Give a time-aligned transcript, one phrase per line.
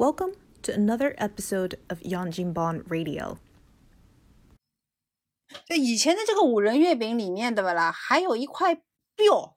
[0.00, 3.36] Welcome to another episode of Yanjinban Radio.
[5.68, 7.92] 就以前的这个五仁月饼里面，对吧啦？
[7.92, 8.76] 还有一块
[9.18, 9.52] 膘，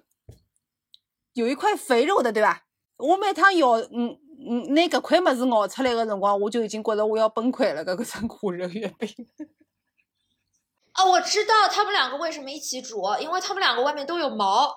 [1.32, 2.66] 有一块肥肉的，对吧？
[2.98, 7.86] 我每趟咬，嗯嗯，那个块么子咬出来的辰光，我就已经觉得我要崩溃了。
[7.86, 9.10] 这个是五仁月饼。
[10.96, 14.76] 哦，我知道他们两个为什么一起煮，因为他们两个外面都有毛，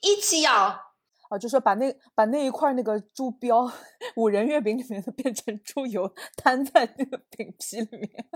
[0.00, 0.80] 一起养。
[1.30, 3.72] 啊，就说把那把那一块那个猪膘
[4.16, 8.26] 五仁月饼里面的变成猪油摊在那个饼皮里面，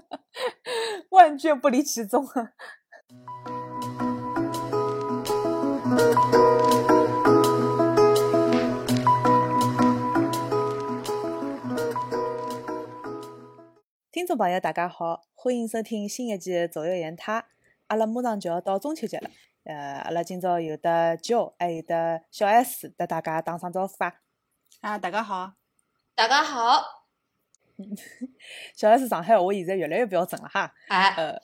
[1.10, 2.52] 万卷不离其宗啊。
[14.12, 17.40] 听众朋友，大家好，欢迎收听新一季《左右言他》。
[17.88, 19.28] 阿拉马上就要到中秋节了，
[19.64, 24.12] 呃，阿拉今朝有的娇，还有的小 S，带大家打声招呼啊。
[24.82, 25.54] 啊，大家好，
[26.14, 27.06] 大家好。
[28.76, 30.74] 小 S 上海话现在越来越标准了哈。
[30.88, 31.14] 哎。
[31.16, 31.40] 呃，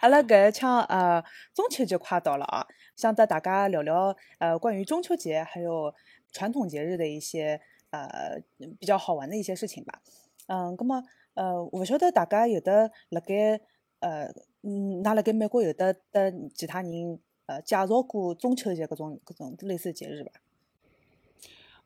[0.00, 1.22] 阿拉搿一腔呃
[1.54, 5.94] 中秋节快到了啊，想带大家聊聊呃关于中秋节还有
[6.32, 8.40] 传统节日的一些呃
[8.80, 10.02] 比较好玩的一些事情吧。
[10.48, 13.60] 嗯，咁么呃，勿晓得大家有的辣盖
[14.00, 14.28] 呃
[14.62, 20.30] 嗯，㑚辣盖美国有的得其他人呃介绍过中秋节搿种搿种类似节日伐？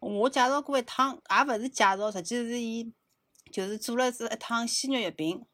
[0.00, 2.92] 我介绍过一趟，也勿是介绍，实际是伊
[3.50, 5.44] 就是做了是一趟鲜肉月饼。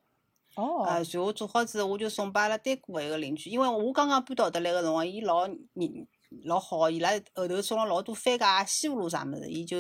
[0.57, 0.83] 哦。
[0.85, 6.09] 呃，然后做好之后，我就送拨阿拉单过一个邻居，因为我刚刚搬到迭来个辰光，伊老人
[6.45, 9.77] 老好，伊拉后头送了老多番茄、西葫芦啥物事，伊就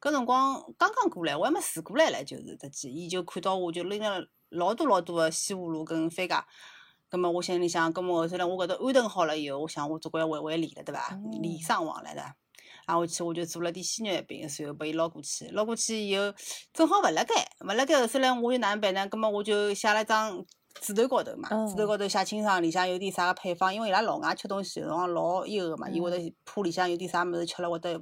[0.00, 6.44] 搿辰光刚刚过来，我还没住过来唻，就是得记，伊就看到我就拎了老多老多个西葫芦跟番茄，
[7.08, 11.18] 葛末我心里想，葛末后头来我搿搭安顿好了以后，我想我总归要还还礼了，对伐？
[11.40, 12.22] 礼尚往来的。
[12.86, 16.24] 挨下去我就做了点鲜肉月饼，随后拨伊捞过去，捞过去以后
[16.72, 19.06] 正好勿辣盖，勿辣盖后头来我就哪能办呢？
[19.08, 20.44] 葛末我就写了张
[20.82, 27.98] 纸头高头嘛，纸头高头写清爽里向有点啥个配方，因为伊拉老外吃东西有辰光老悠个嘛，伊会得怕里向有点啥物事吃了会得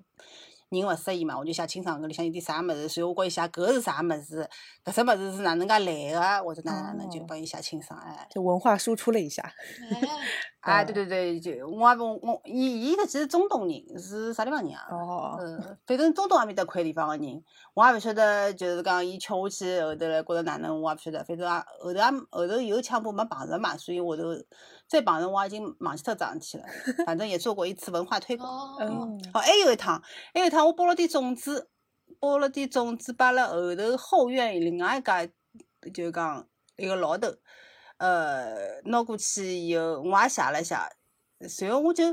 [0.81, 4.49] 人勿适意嘛，我就写清爽搿里向有点啥物事，随后我告伊写搿是啥物事，
[4.85, 8.27] 搿只物事是哪能介来个，或者哪能哪能就帮伊写清爽哎。
[8.31, 9.53] 就文化输出了一下。
[10.63, 14.87] 啊，对对对，就我也不我伊伊实际是中东人，是啥地方人啊？
[14.93, 15.37] 哦。
[15.41, 17.43] 嗯，反正中东埃面搭块地方个人，
[17.75, 21.25] 我也勿晓得，就是讲伊吃下去后头来觉着哪能，我也勿晓得。
[21.25, 24.37] 反正也后头也后头有抢播没碰着嘛，所以我都
[24.87, 26.65] 再碰着我已经忘记脱桩事体了。
[27.07, 28.49] 反正也做过一次文化推广。
[28.49, 29.19] 哦。
[29.35, 30.01] 哦，还有一趟，
[30.33, 31.71] 还有一趟我包了点粽子，
[32.21, 35.27] 包了点粽子，摆辣后头后院另外一家，
[35.93, 36.47] 就讲
[36.77, 37.27] 一个老头。
[38.03, 40.77] 呃，拿过去以后，我也写了写，
[41.49, 42.13] 随后我就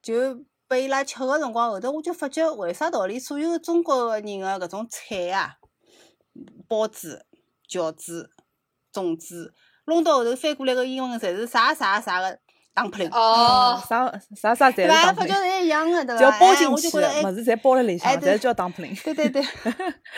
[0.00, 5.56] 就拨伊拉吃个辰光，后头我就发觉，为啥道理所有中国个人个搿种菜啊，
[6.66, 7.26] 包子、
[7.68, 8.30] 饺子、
[8.90, 9.52] 粽子，
[9.84, 12.40] 弄到后头翻过来个英文，侪是啥啥啥个。
[12.78, 16.18] Dumpling 哦，啥啥啥侪是 dumpling，发觉是一样的，对伐？
[16.18, 17.00] 只要包进去，物
[17.32, 19.02] 事侪包辣里向，侪叫 dumpling。
[19.02, 19.42] 对对对，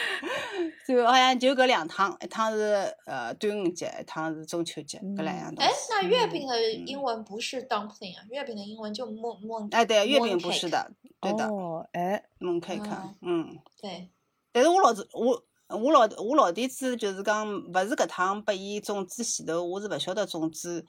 [0.87, 5.71] 就好像就搿两趟，一趟是呃端午节，一趟是中秋节，搿两样东西。
[5.71, 8.25] 哎，那月饼的英文不是 dumpling 啊？
[8.31, 9.69] 月饼的英文就 moon moon。
[9.75, 10.91] 哎，对，月饼不是的，
[11.21, 11.47] 对的。
[11.47, 12.89] 哦，哎，moon cake，
[13.23, 13.59] 嗯。
[13.81, 14.11] 对。
[14.53, 20.85] 但是我老子我我老我老弟子就是讲，勿是搿趟拨伊粽子前头，我是勿晓得粽子。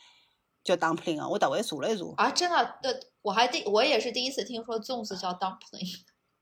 [0.63, 2.13] 叫 dumpling 啊，我特会查了一查。
[2.17, 2.75] 啊，真的？
[2.81, 6.01] 对，我还第我也是第一次听说粽子叫 dumpling。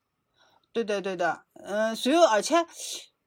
[0.73, 2.55] 对对对的，嗯，随后而且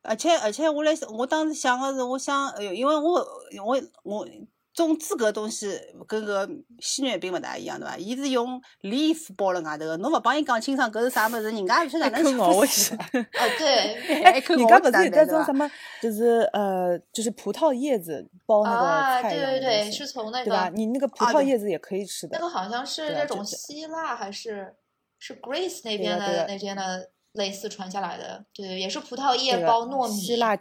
[0.03, 3.27] 而且而且我来，我当时想的是，我想，哎哟，因为我
[3.65, 4.27] 我我。
[4.75, 6.49] 粽子搿东西跟个
[6.81, 7.97] 鲜月饼勿大一样，对伐？
[7.97, 13.19] 伊是用 leaf 包辣外头个，侬勿帮伊讲清爽搿是啥物事，人家勿晓得哪能吃下去。
[13.19, 13.27] 哦，
[13.59, 13.95] 对，
[14.57, 20.71] 人家勿是有种什么，就是呃，就是葡萄叶子包那个菜对对对，是从那个，对吧？
[20.75, 22.39] 你那个葡萄叶子也可以吃的。
[22.39, 24.75] 那个好像是那种希腊还是
[25.19, 27.11] 是 Greece 那边的那边的。
[27.33, 30.55] 类似传下来的，对，也是葡萄叶包糯米，希腊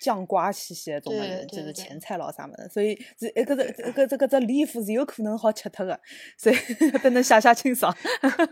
[0.00, 5.98] 酱瓜气息的种么，就是前菜咯啥么子，所以这一个这个这个这礼服是有可能好吃脱的，
[6.38, 6.56] 所以
[7.02, 7.92] 得能写写清爽。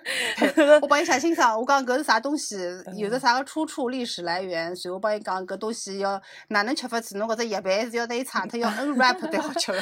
[0.82, 2.56] 我帮你写清爽，我讲搿是啥东西，
[2.98, 9.80] 有的啥个出处、历史来源，所以我帮你讲搿东西要哪能吃法子，侬搿只叶瓣是要拿伊铲脱，要 unwrap 才好吃的。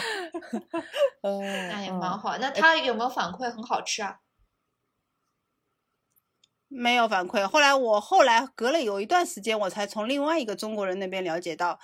[1.23, 2.37] 嗯，那也蛮好。
[2.37, 4.15] 那他有没有反馈很好吃啊？
[6.69, 7.47] 没有反馈。
[7.47, 11.79] 后来我后来隔了有一段时间，我才从另外一个中国人那边了解到，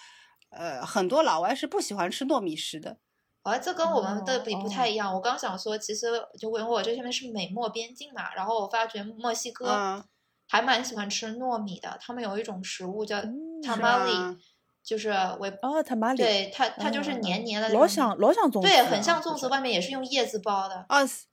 [0.51, 2.99] 呃，很多老外是不喜欢吃糯米食的。
[3.43, 5.13] 啊，这跟我们的比不太一样。
[5.13, 6.07] 我刚想说，其实
[6.39, 10.03] 就因为我这边是美墨边境嘛，然后我发觉墨西哥，
[10.49, 11.99] 还蛮喜欢吃糯米的。
[12.01, 14.37] 他们有一种食物叫嗯 tamale，、啊
[14.83, 20.85] 就是我哦，他妈里，对它它就是黏黏的那老种像老像粽子对，很像粽子，外面也是用叶子包的。
[20.91, 21.25] 哦，是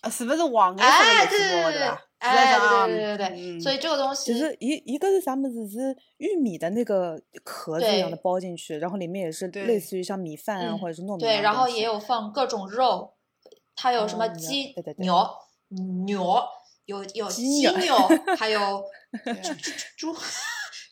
[0.00, 13.14] 啊是不是黄哎，的对对对对叶子包的吧？，哎，对对对对对，所以嗯这个东西就是一一个是啥么子是玉米的那个壳子一样的包进去，然后里面也是类似于像米饭啊嗯或者是糯米一对，然后也有放各种肉，
[13.76, 15.28] 它有什么鸡对对、对牛、
[16.06, 16.42] 牛，
[16.86, 17.94] 有有鸡鸡牛牛，
[18.36, 18.82] 还有
[19.24, 19.54] 对猪
[19.96, 20.18] 猪猪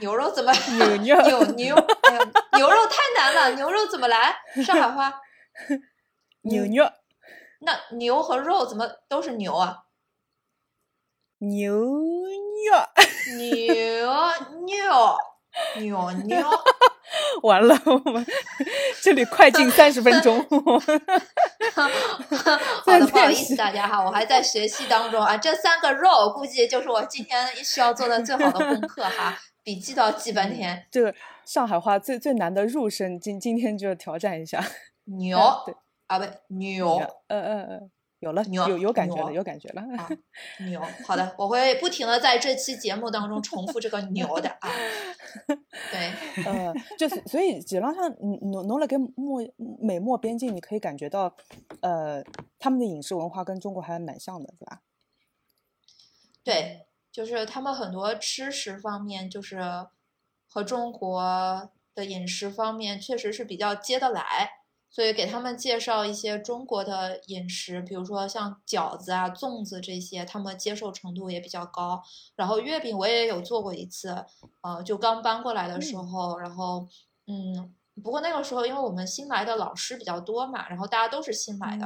[0.00, 1.74] 牛肉怎么牛牛牛牛？
[1.76, 4.34] 肉太难了，牛肉怎么来？
[4.64, 5.12] 上海话，
[5.68, 5.80] 嗯
[6.48, 6.90] 牛肉
[7.60, 9.84] 那牛和肉怎么都是牛啊？
[11.38, 12.72] 牛肉，
[13.36, 14.14] 牛
[14.64, 15.16] 牛
[15.80, 16.36] 牛牛，
[17.42, 18.24] 完了，我们
[19.02, 20.38] 这里快进三十分钟。
[21.74, 21.88] 好
[22.84, 25.36] 在的，不好意思大家哈，我还在学习当中啊。
[25.36, 30.86] 这三个肉估计就是我今天需要做的最好的功课哈，笔记都要记半天。
[30.90, 31.14] 这个
[31.44, 34.64] 上海话最最难的入声，今今天就挑战一下。
[35.04, 35.74] 牛对
[36.08, 36.24] 啊，不
[36.54, 39.82] 牛嗯嗯嗯，有了，牛有有感觉了，有感觉了。
[39.96, 40.08] 啊
[40.66, 40.82] 牛。
[41.06, 44.68] 好的，我会不停的在这期节目当中重复这个牛的啊。
[45.92, 49.40] 对，呃，就是所以基本上，你侬侬辣盖墨
[49.80, 51.36] 美墨边境，你可以感觉到，
[51.80, 52.24] 呃，
[52.58, 54.80] 他们的饮食文化跟中国还蛮像的，是吧？
[56.42, 59.60] 对，就是他们很多吃食方面，就是
[60.48, 64.57] 和中国的饮食方面确实是比较接得来，
[64.90, 72.02] 所以给他们介绍一些中国的饮食，比如说像饺子啊、粽子这些，他们接受程度也比较高。
[72.36, 74.24] 然后月饼我也有做过一次，
[74.62, 76.86] 呃，就刚搬过来的时候，然后
[77.26, 77.74] 嗯。
[78.00, 81.84] 不过那个时候，因为我们新来的老师比较多嘛，然后大家都是新来的，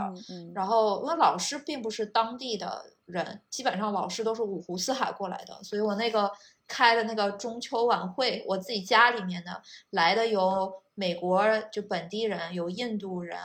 [0.55, 6.31] 然后因为老师并不是当地的人，基本上老师都是五湖四海过来的，所以我那个
[6.69, 13.39] 开的那个中秋晚会，我自己家里面的来的有美国就本地人，有印度人，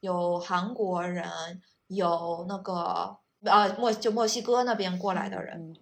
[0.00, 1.26] 有韩国人，
[1.88, 5.76] 有那个啊墨就墨西哥那边过来的人，嗯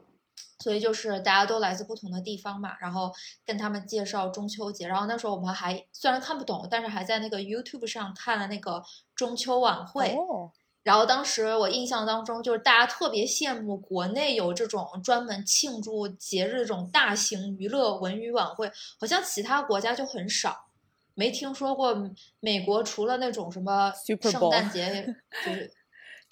[0.63, 3.11] 所以就是大家都来自不同的地方嘛，然后
[3.47, 4.87] 跟他们介绍中秋节。
[4.87, 8.83] 然后那时候我们还虽然看不懂，但是还在那个 YouTube 上看了那个
[9.15, 10.15] 中秋晚会。
[10.15, 20.67] 哦，然后当时我印象当中，就是大家特别羡慕国内有这种专门庆祝节日这种大型娱乐文娱晚会，好像其他国家就很少，
[21.15, 21.95] 没听说过
[22.41, 23.93] 美国除了那种什么
[24.23, 25.07] 圣诞节，
[25.45, 25.71] 就是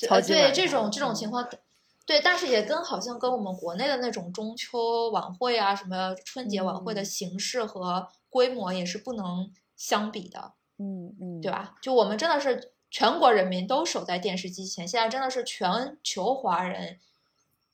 [0.00, 1.46] 呃超级晚对这种这种情况。
[2.06, 10.54] 对，但是也跟好像跟我们国内的那种中秋晚会啊，什么春节晚会的嗯形式和规模也是不能相比的。
[10.78, 11.52] 嗯嗯，对？
[11.52, 11.74] 吧？
[11.82, 16.98] 就我们真的是全国人民都守在电视机前，现在真的是全球华人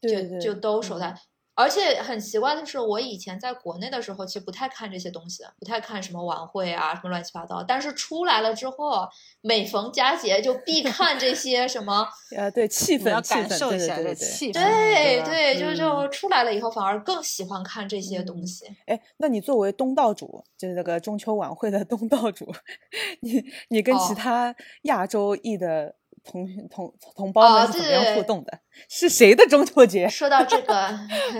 [0.01, 1.17] 就对对就都守在。
[1.57, 7.63] 嗯而且很奇怪的是，我以前在国内的时候，其实不太看这些东西的，不太看什么晚会啊，什么乱七八糟。
[7.63, 9.09] 但是出来了之后，
[9.41, 12.09] 每逢佳节就必看这些什么。
[12.37, 14.15] 呃，对，气氛感受一下对对对对。
[14.15, 18.67] 这气氛，对对，就嗯就出来了以后，反而更喜欢看这些东嗯西。
[18.87, 22.53] 哎，那你作为东道主，就是那个中秋晚会的东道主，
[23.23, 28.59] 你你跟其哦他亚洲裔的同同同胞们怎么样互对动的？
[28.89, 30.09] 是谁的中秋节？
[30.09, 30.89] 说到这个，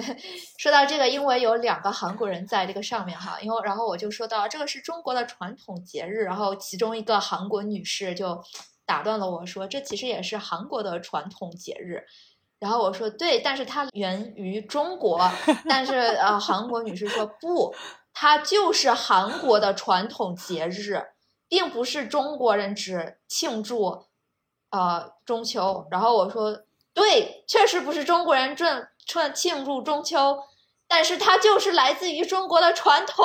[0.59, 8.43] 说到这个，因为有两个韩国人在这个上面哈，因为然后我就说到这个是中国的传统节日，然后其中一个韩国女士就
[8.85, 12.05] 打断了我说，这其实也是韩国的传统节日。
[12.61, 15.21] 然后我说对，但是它源于中国，
[15.69, 17.75] 但是呃，韩国女士说不，
[18.13, 21.03] 它就是韩国的传统节日，
[21.49, 24.05] 并不是中国人只庆祝
[24.75, 25.87] 呃中秋。
[25.91, 26.59] 然后我说
[26.93, 30.39] 对，确实不是中国人正正庆祝中秋，
[30.89, 33.25] 但是它就是来自于中国的传统。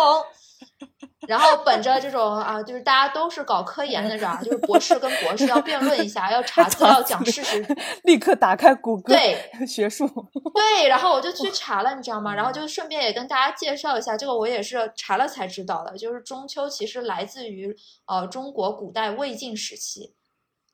[1.27, 7.63] 然后本着这种啊，就是大家都是搞科研的，人，就是博士跟博士要辩论一下，要查 资料、讲事实。
[8.03, 9.37] 立刻打开谷歌对
[9.67, 10.07] 学术。
[10.55, 12.33] 对，然后我就去查了，你知道吗？
[12.33, 17.75] 然后就顺便也跟大家介绍一下，这个我也是查了才知道的，就是中秋其实来自于
[18.07, 20.15] 呃中国古代魏晋时期，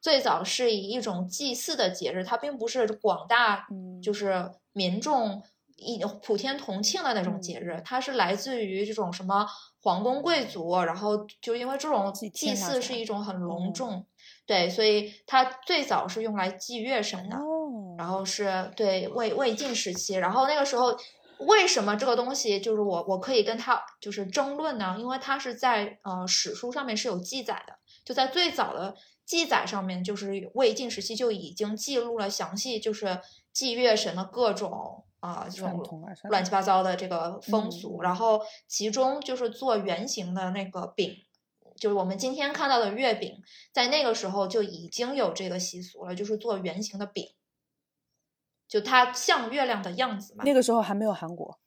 [0.06, 5.42] 最早是以一种祭祀的节日，它并不是广大嗯就是民众
[5.78, 9.48] 一普天同庆的那种节日，它是来自于这种什么
[9.82, 14.06] 皇宫贵族，然后就因为这种祭祀是一种很隆嗯重，
[14.46, 17.38] 对，所以它最早是用来祭月神的。
[17.38, 20.96] 哦，然后是对魏魏晋时期，然后那个时候
[21.40, 24.98] 为什么这个东西就是我我可以跟他就是争论呢？
[25.00, 27.74] 因为它是在呃史书上面是有记载的，
[28.06, 33.20] 就在最早的记载上面就是魏晋时期就已经记录了详细，就是
[33.52, 35.84] 祭月神的各种啊这种
[36.30, 41.18] 乱七八糟的这个风嗯俗，然后其中就是做圆形的那个饼。
[41.78, 43.42] 就是我们今天看到的月饼，
[43.74, 47.34] 在那个时候就已经有这个习俗了，就是做圆形的饼，
[48.66, 50.46] 就它像月亮的样子嘛。
[50.46, 51.60] 那个时候还没有韩国，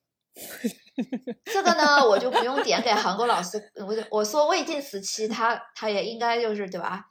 [1.44, 7.04] 这个呢，我就不用点给韩国老师，我我说魏晋时期他他也应该就是对吧？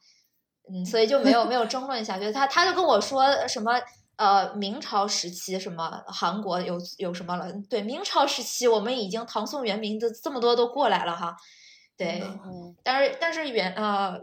[0.72, 2.32] 嗯，所以就没有没有争论下去。
[2.32, 3.72] 他他就跟我说什么
[4.18, 7.52] 呃明朝时期什么韩国有有什么了？
[7.70, 11.36] 对，明朝时期我们已经唐宋元明的这么多都过来了哈。
[11.96, 14.20] 对，嗯但是但是元呃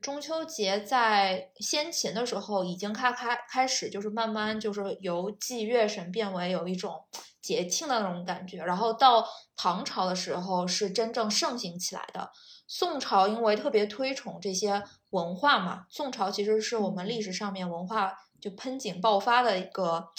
[0.00, 7.04] 中秋节在先秦的时候已经开开开始就是慢慢就是由祭月神变为有一种
[7.42, 12.30] 节庆的那种感觉，然后到唐朝的时候是真正盛行起来的。
[12.72, 20.10] 宋朝因为特别推崇这些文化嘛，宋朝其实是我们历史上面文化就喷井爆发的一个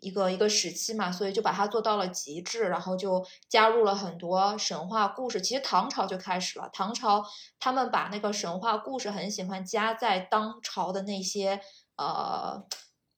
[0.00, 5.40] 一个一个时期嘛，所以就把它做到了极致，然后就加入了很多神话故事。
[5.40, 7.24] 其实唐朝就开始了，唐朝
[7.60, 11.60] 他们把那个神话故事很喜欢加在当朝的那些
[11.94, 12.66] 呃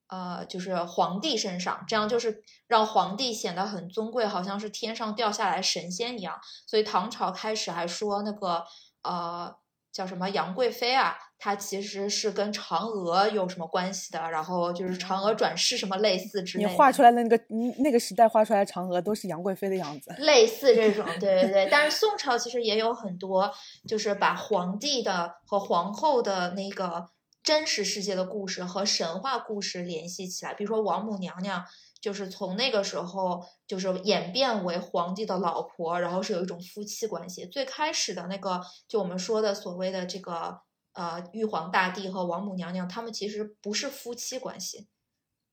[0.09, 6.39] 呃，就是皇帝身上，这样就是让皇帝显得很尊贵，好像是天上掉下来神仙一样。
[6.67, 8.65] 所以唐朝开始还说那个
[9.03, 9.55] 呃
[9.93, 16.71] 叫什么杨贵妃啊，她其实是跟嫦娥有什么关系的，然后就是嫦娥转世什么类似之类的。
[16.71, 20.13] 你画出来的那个嗯那个时代画出来的嫦娥都是杨贵妃的样子。
[20.19, 21.69] 类似这种，对对对。
[21.71, 23.51] 但是宋朝其实也有很多，
[23.89, 27.09] 就是把皇帝的和皇后的那个
[27.45, 30.55] 真实世界的故事和神话故事联系起来。
[30.55, 31.63] 比如说王母娘娘，
[32.01, 37.45] 就是从那个时候就是演变为皇帝的老婆，然后是有一种夫妻关系。
[37.45, 40.59] 最开始的那个，就我们说的所谓的这个
[40.95, 44.89] 呃玉皇大帝和王母娘娘，他们其实不是夫妻关系，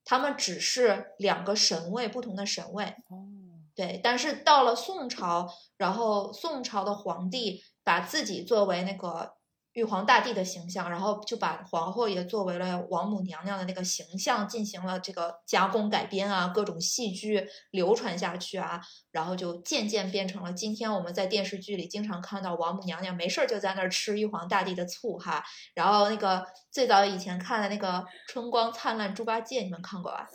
[0.06, 2.86] 他们只是两个神位，不同的神位。
[3.10, 3.28] 哦，
[3.76, 9.34] 对，但是到了宋朝，然后宋朝的皇帝把自己作为那个
[9.74, 27.88] 玉皇大帝的形象，然后就把皇后也作为了王母娘娘的那个形象进行了这个加工改编啊，各种戏剧流传下去啊，然后就渐渐变成了今天我们在电视剧里经常看到王母娘娘没事儿就在那儿吃玉皇大帝的醋哈，然后那个最早以前看的那个
[28.28, 30.28] 《春光灿烂猪八戒》，你们看过吧？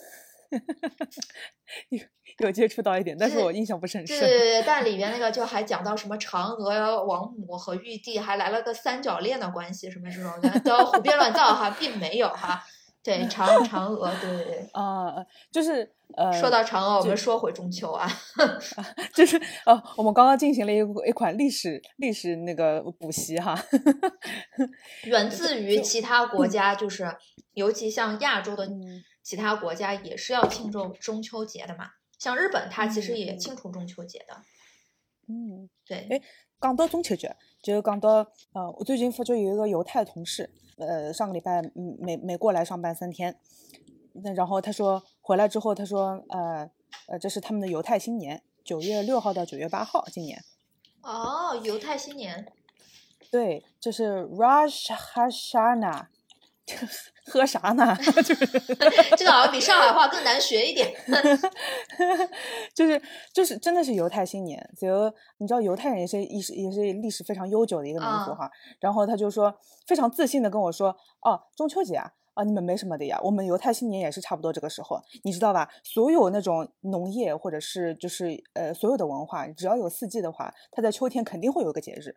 [1.91, 1.99] 有
[2.47, 4.19] 有接触到一点，但是我印象不是很深。
[4.19, 12.63] 对对对，但里边那个就还讲到什么嫦娥、王母和玉帝还来了个三角恋的关系，什么这种的，都胡编乱造哈，并没有哈。
[13.03, 14.69] 对，嫦嫦娥，对对对。
[14.75, 15.15] 啊、
[15.53, 18.05] 就是呃，说到嫦娥，我就们说回中秋啊。
[19.15, 23.57] 就是呃，我们刚刚进行了一一款历史历史那个补习哈。
[25.05, 27.09] 源自于其他国家，就是
[27.55, 31.91] 尤其像亚洲的嗯其他国家也是要庆祝中秋节的嘛。
[32.17, 34.41] 像日本，它其实也嗯庆祝中秋节的。
[35.27, 36.23] 嗯，对，哎
[36.61, 38.19] 讲到中秋节，就讲到
[38.53, 43.37] 呃，我最近发觉有一个犹太同事，呃，上个礼拜嗯美美国来上班三天，
[44.23, 46.71] 那然后他说回来之后，他说呃
[47.09, 50.41] 呃，这是他们的犹太新年，九月六号到九月八号，今年。
[51.03, 52.47] 哦，犹太新年，
[53.33, 56.07] 对，就是 Rosh Hashanah，
[57.33, 57.97] 喝啥呢？
[58.23, 58.47] 就是
[59.17, 60.93] 这个好像比上海话更难学一点。
[62.75, 63.01] 就是
[63.33, 68.51] 就是真的是犹太新年，就你知道犹太人也是历史也是历史非常悠久的一个民族啊哈。
[68.81, 69.55] 然后他就说
[69.87, 72.13] 非常自信的跟我说，哦，中秋节啊。
[72.35, 75.71] 啊，你们没什么的呀，我们犹太新年也是差不多这个时候，你知道吧？
[75.83, 82.15] 所有那种农业或者是就是呃所有的文化，只要有四季的话，它在秋天肯定会有个节日，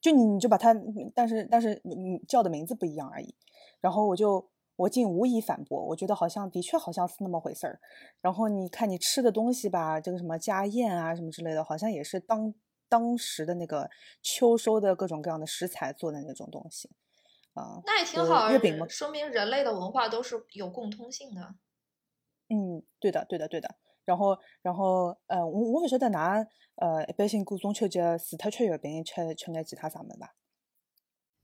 [0.00, 0.72] 就你你就把它，
[1.16, 3.34] 但是但是你叫的名字不一样而已。
[3.80, 7.80] 然后我就我竟无以反驳，我觉得好像的确好像是那么回事儿。
[8.20, 12.54] 然后你看你吃的东西吧，这个什么家宴啊什么之类的，好像也是当
[12.88, 13.88] 当时的那个
[14.22, 16.90] 秋收的各种各样的食材做的那种东西，
[17.54, 21.54] 啊、那也挺就好，月饼嘛说明人类的文化都是有共通性的。
[22.48, 23.76] 嗯，对的，对的，对的。
[24.04, 30.34] 然后，然后，呃，我我不晓得㑚呃一般性过中秋节除脱吃月饼，吃吃眼其他啥么子吧？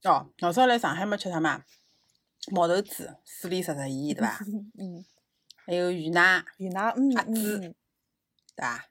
[0.03, 1.65] 哦，老早来上海没吃啥嘛？
[2.51, 4.39] 毛豆子、水里十十盐，对伐？
[4.77, 5.05] 嗯，
[5.65, 7.73] 还有鱼奶，鱼奶，嗯嗯鸭子嗯，对
[8.57, 8.85] 伐？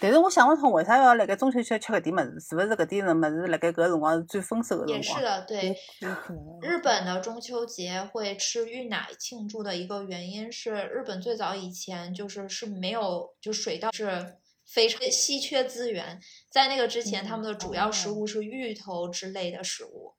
[0.00, 2.40] 但是我想勿通，为啥要辣盖中秋节吃搿点物事？
[2.40, 4.96] 是勿是搿点物事辣盖搿个辰光是最丰收个辰光？
[4.96, 6.14] 也是的，对有。
[6.14, 6.58] 可能。
[6.60, 14.36] 日本的中秋节会吃芋奶庆祝的一个原因是，日本最早以前就是是没有，就水稻是
[14.66, 20.14] 非常稀缺资源，在那个之前，他们的主要食哦物是芋头之类的食物。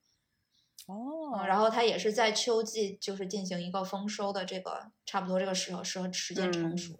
[0.88, 7.00] 哦，然后它也是在秋季就是进行一个丰收的这个差不多这个时候时候时间成嗯熟。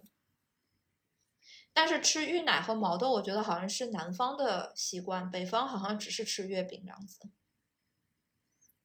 [1.72, 7.18] 但是吃芋奶和毛豆，我觉得好像是南方的习惯，北方好像只是吃月饼这样子。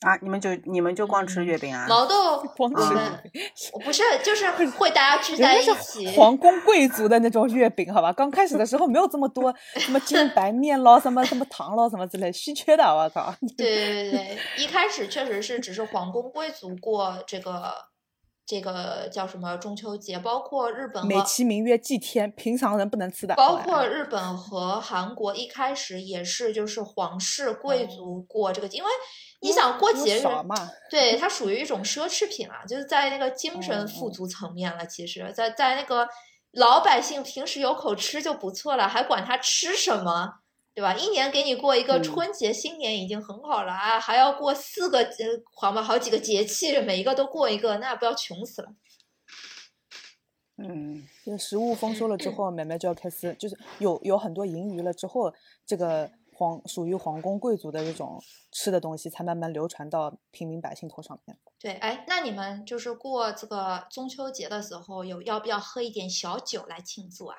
[0.01, 1.85] 啊，你们就你们就光吃嗯月饼啊？
[1.89, 8.13] 毛豆 光我吃不是就是会大家聚在一起，皇宫贵族的那种月饼，好吧？
[8.13, 13.33] 刚开始的时候没有这么多什么精白面咯，什么什么糖咯，什么之类稀缺的，我靠！
[13.57, 17.73] 对对对对，一开始确实是只是皇宫贵族过这个
[18.45, 23.35] 这个叫什么中秋节，包括日本美其名曰祭天，平常人不能吃的。
[23.35, 28.89] 包括日本和韩国一开始也是就是皇室贵族过这个节，因为
[29.41, 30.23] 你想过节日，
[30.89, 34.85] 对 它属于一种奢侈品啊，就是在那个精神富足层面了。
[34.85, 36.07] 其实，在在那个
[36.51, 40.39] 老百姓平时有口吃就不错了，还管他吃什么，
[40.75, 40.93] 对吧？
[40.93, 48.73] 一年给你过一个嗯春节、新年已经很好了啊，还要过四个呃，好嘛，好几个节气，每一个都过一个，那不要穷死了。
[50.61, 55.33] 嗯，就食物丰收了之后， 妹妹就要开始，就是有有很多盈余了之后，
[55.65, 61.37] 这个皇属于皇宫贵族的这种吃的东西，才慢慢流传到平民百姓头上面。
[61.59, 67.35] 对，哎，那你们就是过这个中秋节的时候，有要不要喝一点小酒来庆祝啊？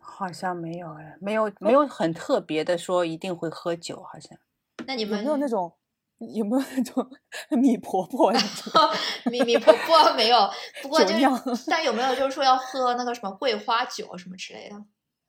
[0.00, 4.36] 好像没有哎，没有没有很特别的说一定会喝酒，好像。
[4.84, 5.72] 那你们有没有那种
[6.18, 7.08] 有没有那种
[7.50, 8.72] 米婆婆那种？
[9.30, 10.50] 米米婆婆没有，
[10.82, 14.76] 不过就是酒酿，但有没有就是说要喝那个什么桂花酒什么之类的？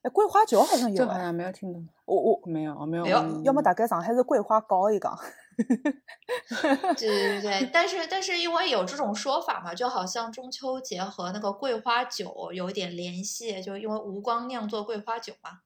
[0.03, 1.87] 哎，桂花酒好像有好像没有听懂。
[2.05, 5.09] 我我没有没有没有嗯要么大概上海是桂花糕一个。
[6.97, 15.59] 对对对对，但是但是因为有这种说法嘛，就好像中秋节和那个桂花酒有一点联系，就因为吴刚酿做桂花酒嘛，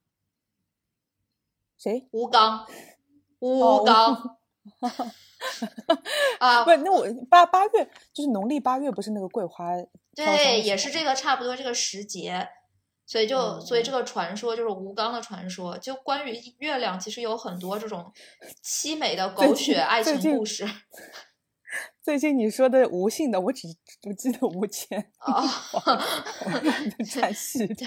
[1.78, 2.08] 谁？
[2.12, 2.60] 吴刚，
[3.40, 4.38] 哦吴刚
[6.40, 9.72] 啊 不，，那我八八月就是农历八月，不是那个桂花
[10.14, 12.50] 对，也是这个差不多这个时节，
[13.08, 18.12] 所以就所以嗯这个传说就是吴刚的传说，就关于月亮其实有很多这种
[18.64, 20.68] 凄美的狗血爱情故事
[22.08, 23.68] 最近你说的吴姓的，我只
[24.02, 25.44] 只记得吴谦， 啊。
[27.12, 27.86] 串戏对。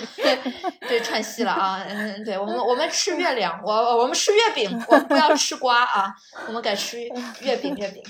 [0.87, 1.83] 对，串戏了啊！
[1.89, 6.15] 嗯，对我们我们吃月亮，我我们吃月饼，我们不要吃瓜啊，
[6.49, 7.01] 我们改吃
[7.41, 8.03] 月饼月饼。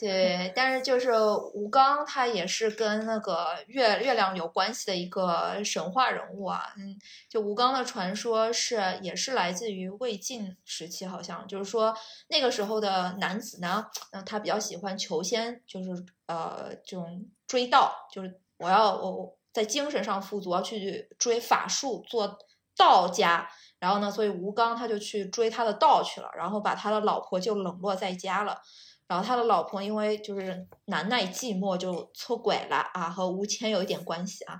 [0.00, 1.12] 对，但是就是
[1.54, 6.72] 吴刚他也是跟那个月月亮有关系的一个神话人物啊。
[6.76, 6.98] 嗯，
[7.28, 11.94] 就吴刚的传说是也是来自于魏晋时期，好像就是说
[12.28, 15.90] 那个时候的男子呢，嗯，他比较喜欢求仙，就是
[16.26, 22.38] 呃这种追道，就是我要我我在精神上富足，要去追法术，做
[22.76, 23.48] 道家。
[23.78, 28.60] 然后呢，所以吴刚他就去追他的道去了，然后把他的老婆就冷落在家了。
[29.08, 34.58] 然后他的老婆因为就是难耐寂寞，就出轨了啊，和吴谦有一点关系啊，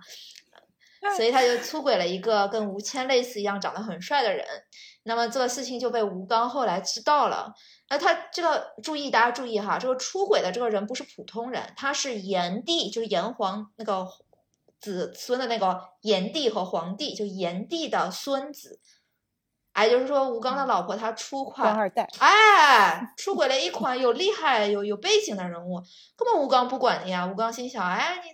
[1.16, 4.44] 所以他就出轨了一个跟吴谦类似一样长得很帅的人。
[5.05, 7.53] 那么这个事情就被吴刚后来知道了。
[7.88, 14.07] 那他这个注意，大家注意哈，这个出轨的这个人不是普通人，他是炎帝，就是炎黄那个
[14.81, 18.81] 子孙的那个炎帝和黄帝，就炎帝的孙子。
[19.73, 25.81] 哎，就是说吴刚的老婆她出款官二代，哎， 出轨了一款有厉害、有有背景的人物，
[26.15, 27.27] 根本吴刚不管的呀。
[27.27, 28.31] 吴刚心想，哎，你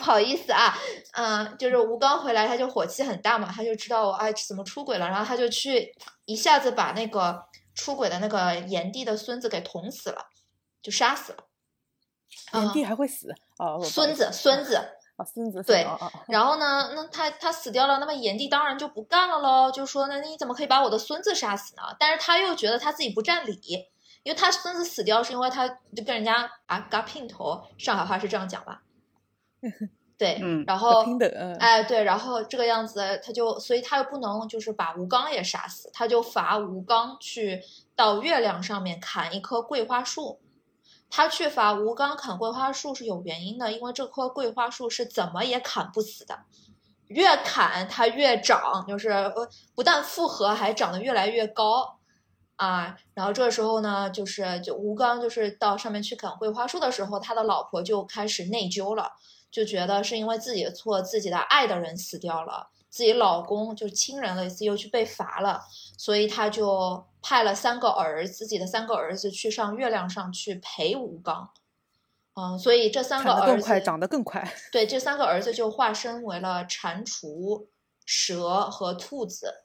[0.00, 0.74] 不好意思啊，
[1.12, 10.26] 嗯、就是吴刚回来他就火气很大嘛，他就知道我哎怎么出轨了，然后他就去一下子把那个出轨的那个炎帝的孙子给捅死了，
[10.82, 11.38] 就杀死了。
[12.54, 14.76] 炎帝嗯还会死哦，不孙子，孙子，
[15.16, 15.86] 啊，孙子，对
[16.28, 21.82] 然后呢，那他他死掉了，那么炎帝当然就不干了喽，就说那你怎么可以把我的孙子杀死呢？
[21.98, 23.60] 但是他又觉得他自己不占理，
[24.22, 28.80] 因为他孙子死掉是因为他就跟人家啊嘎姘头，上海话是这样讲吧？
[30.18, 31.04] 对，嗯然后
[31.58, 37.62] 哎对，然后这个样子他就，所以他又不能就是把吴刚也杀死，他就罚吴刚去
[37.96, 40.40] 到月亮上面砍一棵桂花树。
[41.12, 46.38] 他去罚吴刚砍桂花树是有原因的，因为这棵桂花树是怎么也砍不死的，
[47.08, 51.98] 越砍它越长，就是呃不但复合，还长得越来越高
[52.54, 52.96] 啊。
[53.12, 59.10] 然后这个时候呢，就是就吴刚就是到上面去砍桂花树的时候，他的老婆就开始内疚了，
[59.50, 65.62] 就觉得是因为自己的错，自己的爱的人死掉了，自己老公就亲人类似又去被罚了，
[65.98, 71.50] 所以他就派了三个儿子，自己的三个儿子去上月亮上去陪吴刚。
[72.34, 74.54] 嗯，所以这三个儿子更快，长得更快。
[74.70, 77.66] 对，这三个儿子就化身为了蟾蜍、
[78.06, 79.64] 蛇和兔子。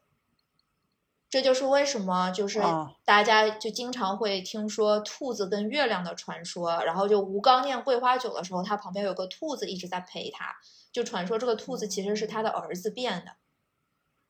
[1.30, 10.56] 这就是为什么就是哦大家就经常会听说兔子跟月亮的传说，然后就吴刚念桂花酒的时候，他旁边有个兔子一直在陪他，
[10.94, 13.32] 就传说这个兔子其实是他的儿子变的。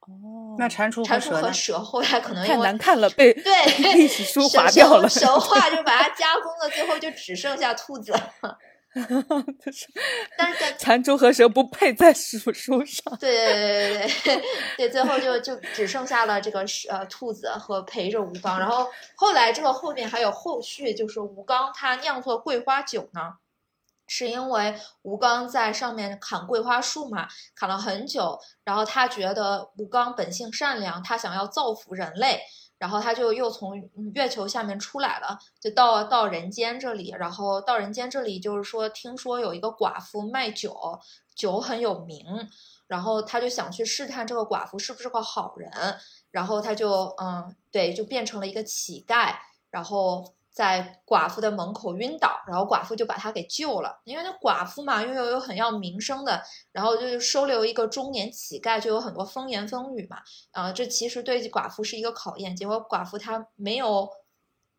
[0.08, 5.08] 哦，那蟾蜍蟾蜍和蛇后来可能因为太难看了， 被对历史书神划掉了。
[5.10, 8.34] 神话就把它加工了，最后就只剩下兔子了。
[9.63, 9.88] 就是
[10.38, 12.53] 但是在蟾蜍和蛇不配在史书
[12.86, 13.17] 上。
[13.19, 14.43] 对对对对对
[14.77, 23.34] 对，最后就就只剩下了这个是呃兔子和陪着吴刚，然后后来这个后面还有后续，就是吴刚他酿作桂花酒呢，
[24.08, 32.39] 是因为吴刚在上面砍桂花树嘛，砍了很久，然后他觉得吴刚本性善良，他想要造福人类。
[32.77, 40.99] 然后他就又从月球下面出来了，就到到人间这里，然后到人间这里就是说，听说有一个寡妇卖酒，
[41.35, 42.25] 酒很有名，
[42.88, 45.71] 然后他就想去试探这个寡妇是不是个好人，
[46.31, 49.33] 然后他就嗯，对，就变成了一个乞丐，
[49.69, 56.41] 然后在寡妇的门口晕倒，然后寡妇就把他给救了，因为那寡妇嘛，又有有很要名声的，
[56.72, 60.18] 然后就收留一个中年乞丐，就有很多风言风语嘛，
[60.54, 64.10] 呃，这其实对寡妇是一个考验，结果寡妇她没有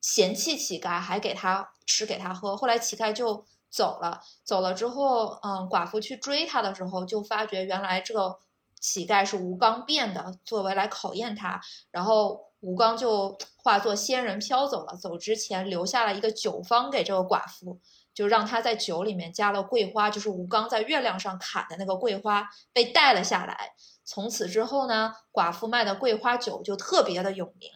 [0.00, 3.44] 嫌弃乞丐，还给他吃给他喝，后来乞丐就。
[3.68, 8.38] 走了，走了之后，嗯，寡妇去追他的时候，就发觉原来这个
[8.80, 11.60] 乞丐是吴刚变的，作为来考验他。
[11.90, 17.80] 然后吴刚就化作仙人飘走了，走之前留下了一个酒方给这个寡妇，
[18.14, 23.74] 就让她在酒里面加了桂花，就是吴刚在月亮上砍的那个桂花被带了下来。
[24.04, 27.70] 从此之后呢，寡妇卖的桂花酒就特别的有名。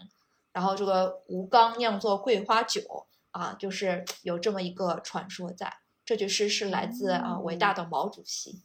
[0.53, 5.79] 然后这个吴刚酿作桂花酒啊，就是有这么一个传说在。
[6.05, 8.65] 这句诗是来自啊、伟大的毛主席。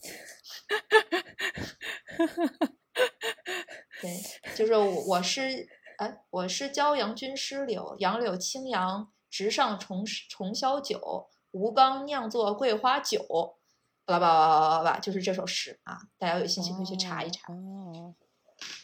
[4.00, 4.20] 对，
[4.56, 13.58] 就是我我是哎，我是骄阳君师柳，杨柳青杨直上重重霄酒，吴刚酿作桂花酒，
[14.04, 17.52] 巴拉巴拉巴拉巴拉巴拉，就是这首诗啊，大家有兴趣可以去查一查。
[17.52, 18.14] 哦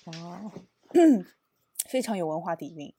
[0.07, 0.53] 哦，
[1.89, 2.95] 非常有文化底蕴。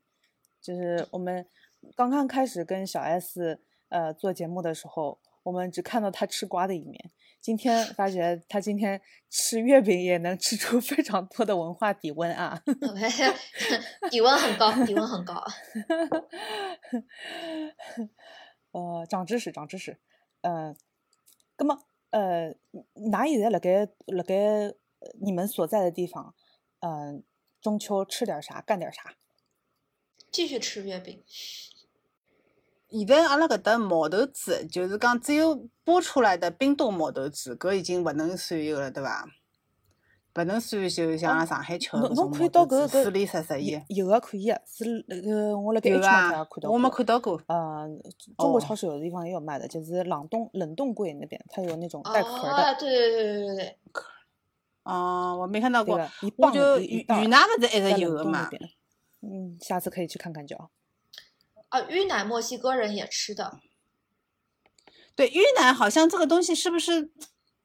[0.62, 1.48] 就是我们
[1.96, 7.10] 刚刚开始跟小 S 呃做节目的时候，我们只看到他吃瓜的一面。
[7.48, 12.62] 今天发觉他今天吃月饼也能吃出 非常多的文化底温啊！
[14.12, 15.42] 底温很高，底温很高。
[18.72, 19.98] 呃，长知识，长知识。
[20.42, 20.76] 呃，
[21.58, 21.80] 那么
[22.10, 22.54] 呃，
[22.96, 24.74] 㑚现在辣盖辣盖呃
[25.22, 26.36] 你们所在的地方，
[26.82, 27.24] 嗯、
[27.62, 29.16] 中秋吃点啥，干点啥？
[30.30, 31.24] 继续吃月饼。
[32.90, 39.28] 现在阿拉搿搭毛豆子，就是讲只有剥出来的冰冻毛豆子，搿已经勿能算一个了，对伐？
[40.36, 44.06] 勿能算就像阿拉上海吃的侬侬可以毛豆子，到搿个水里实实伊有。
[44.06, 47.42] 有个可以个，是那个我辣盖有 H Mart 也啊看到，我没看到过。
[47.48, 47.90] 呃，
[48.38, 53.78] 中国哦超市有的地方也有卖的，就是冷冻冷冻柜那边，它有那种带壳啊，的，对对对对对对，
[54.84, 58.48] 哦，我没看到过，一我磅就鱼一一袋鱼奶勿是一直有的嘛？
[59.22, 60.70] 嗯，下次可以去看看叫。
[61.70, 63.60] 啊，芋奶墨西哥人也吃的。
[65.16, 67.12] 对，芋奶好像这个东西是不是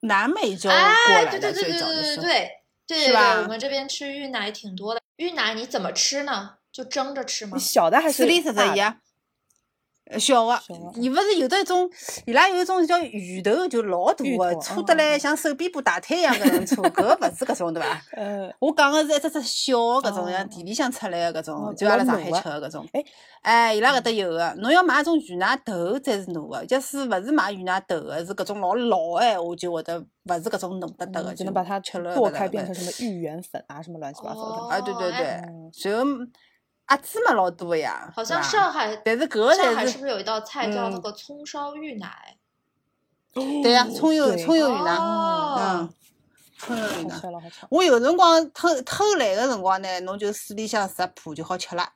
[0.00, 1.38] 南美洲过哎，来的？
[1.38, 2.50] 对对对对对对对对
[2.86, 5.00] 对，是吧我们这边吃芋奶挺多的。
[5.16, 6.56] 芋奶你怎么吃呢？
[6.72, 7.58] 就蒸着吃吗？
[7.58, 8.96] 小的还是水里实实大的？
[10.18, 10.58] 小个
[10.94, 11.88] 伊勿是有的一种，
[12.26, 18.02] 伊拉有一种叫芋头，就老大个，粗得来像手臂部大腿一样搿能粗， 搿个勿是搿种对伐？
[18.16, 22.86] 呃，我讲个是一只只小个搿种，哦像地里向出来个搿种，哦就阿拉上海吃个搿种。
[22.92, 23.04] 哎，
[23.42, 34.74] 哎，伊拉搿搭有个，侬要买种芋奶头才是糯个，假使勿是买芋奶头个，是搿种老老个闲话，就会得勿是搿种糯得得个，就能把它吃了剁开变成什么芋圆粉啊，什么乱七八糟的。
[34.74, 36.04] 啊，对对哦对哎，嗯然后
[36.92, 42.36] 鸭子嘛老多呀，好像上海，但是搿个上海是不是有一道菜叫那嗯个葱烧芋奶？
[43.32, 45.94] 对呀，葱油葱油芋奶，哦嗯，
[46.58, 47.08] 葱油芋。
[47.70, 51.88] 我有辰光偷偷懒个辰光呢，侬就水里向食谱就好吃了，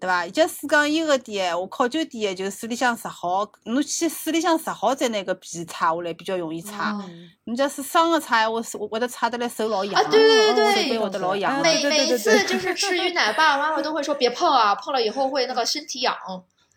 [0.00, 0.26] 对伐？
[0.28, 6.72] 假使讲伊个点闲话，考究点就水里向食好，侬去水里向食好再拿个皮擦下来，比较容易拆。
[6.92, 11.60] 嗯侬假使生个擦，我我会得擦得来手老痒，啊对对对手背会得老痒。
[11.62, 16.14] 每对对每一次对对就是吃芋奶，爸爸妈妈都会说别碰啊，碰了以后会那个身体痒。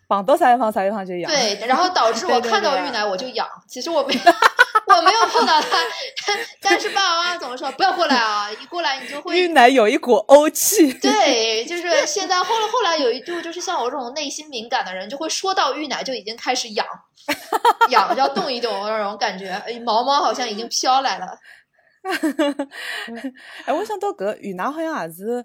[0.08, 1.30] 绑到啥地方啥地方就痒。
[1.30, 3.46] 对，然后导致我对对对啊看到芋奶我就痒。
[3.68, 4.14] 其实我没
[4.96, 5.68] 我没有碰到他，
[6.26, 9.48] 但但是爸爸妈妈总是说不要过来啊，一过来你就芋会。
[9.48, 10.92] 奶有一股欧气。
[10.94, 16.86] 对，就是现在后来后来有一度，就是像我这种内心敏感的人，就会说到芋奶就已经开始痒，
[17.90, 21.38] 痒要动一动那种感觉，哎，毛毛好像已经飘来了。
[23.64, 25.44] 哎，我想到搿云南好像也是，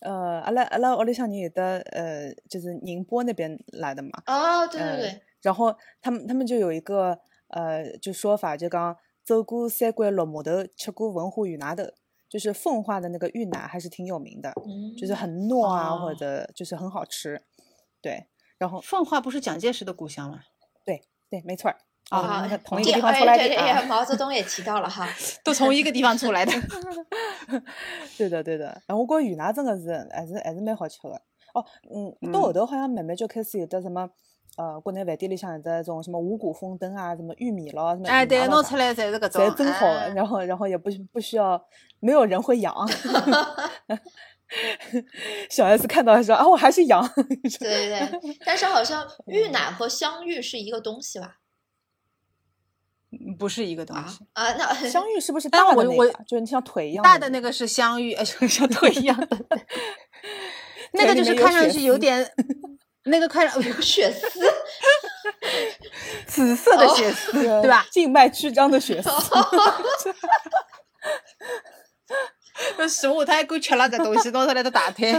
[0.00, 4.10] 呃，阿拉阿拉屋里向人有的，呃，就是宁波那边来的嘛。
[4.26, 11.84] 哦，对对呃对，然后他们他们就有一个呃，就说法，就讲走过三关六码头，吃过文化芋奶头，
[12.28, 17.42] 就是奉化的那个芋奶还是挺有名的，嗯，就是很糯啊，哦或者就是很好吃。
[18.00, 18.26] 对，
[18.58, 20.40] 然后奉化不是蒋介石的故乡吗？
[20.84, 21.76] 对对，没错儿
[22.10, 23.82] 啊同一个地方出来的啊。
[23.82, 25.06] 毛泽东也提到了哈，
[25.44, 26.52] 都从一个地方出来的。
[28.16, 28.66] 对的，对的。
[28.86, 31.22] 然后我觉着芋奶真的是还是还是蛮好吃的。
[31.54, 31.64] 哦，
[32.22, 34.08] 嗯，到后头好像慢慢就开始有的什么，
[34.58, 39.48] 呃，国内饭店里向有的这种什么五谷丰登啊，什么玉米咯，什么哎，对，弄出来才是搿种。
[39.48, 40.08] 才真好哎。
[40.08, 41.64] 然后然后也不需不需要，
[42.00, 42.74] 没有人会养。
[45.48, 47.06] 小 S 看到说啊，我还是养。
[47.14, 47.24] 对
[47.60, 51.36] 对对，但是好像芋奶和香芋是一个东西吧？
[53.10, 54.26] 嗯不是一个东啊西。
[54.32, 56.20] 啊，那香芋是不是 大的那个啊？
[56.26, 59.28] 就是像腿一样大的那那个是香芋，哎，像腿一样的。
[60.92, 62.24] 那个就是看上去有点，
[63.08, 64.40] 那个快乐 有血丝，
[66.26, 67.86] 紫色的哦血丝， 个对吧？
[67.90, 69.08] 静脉曲张的血丝。
[72.76, 75.12] 那十五他还够吃了这东西，弄出来的大腿。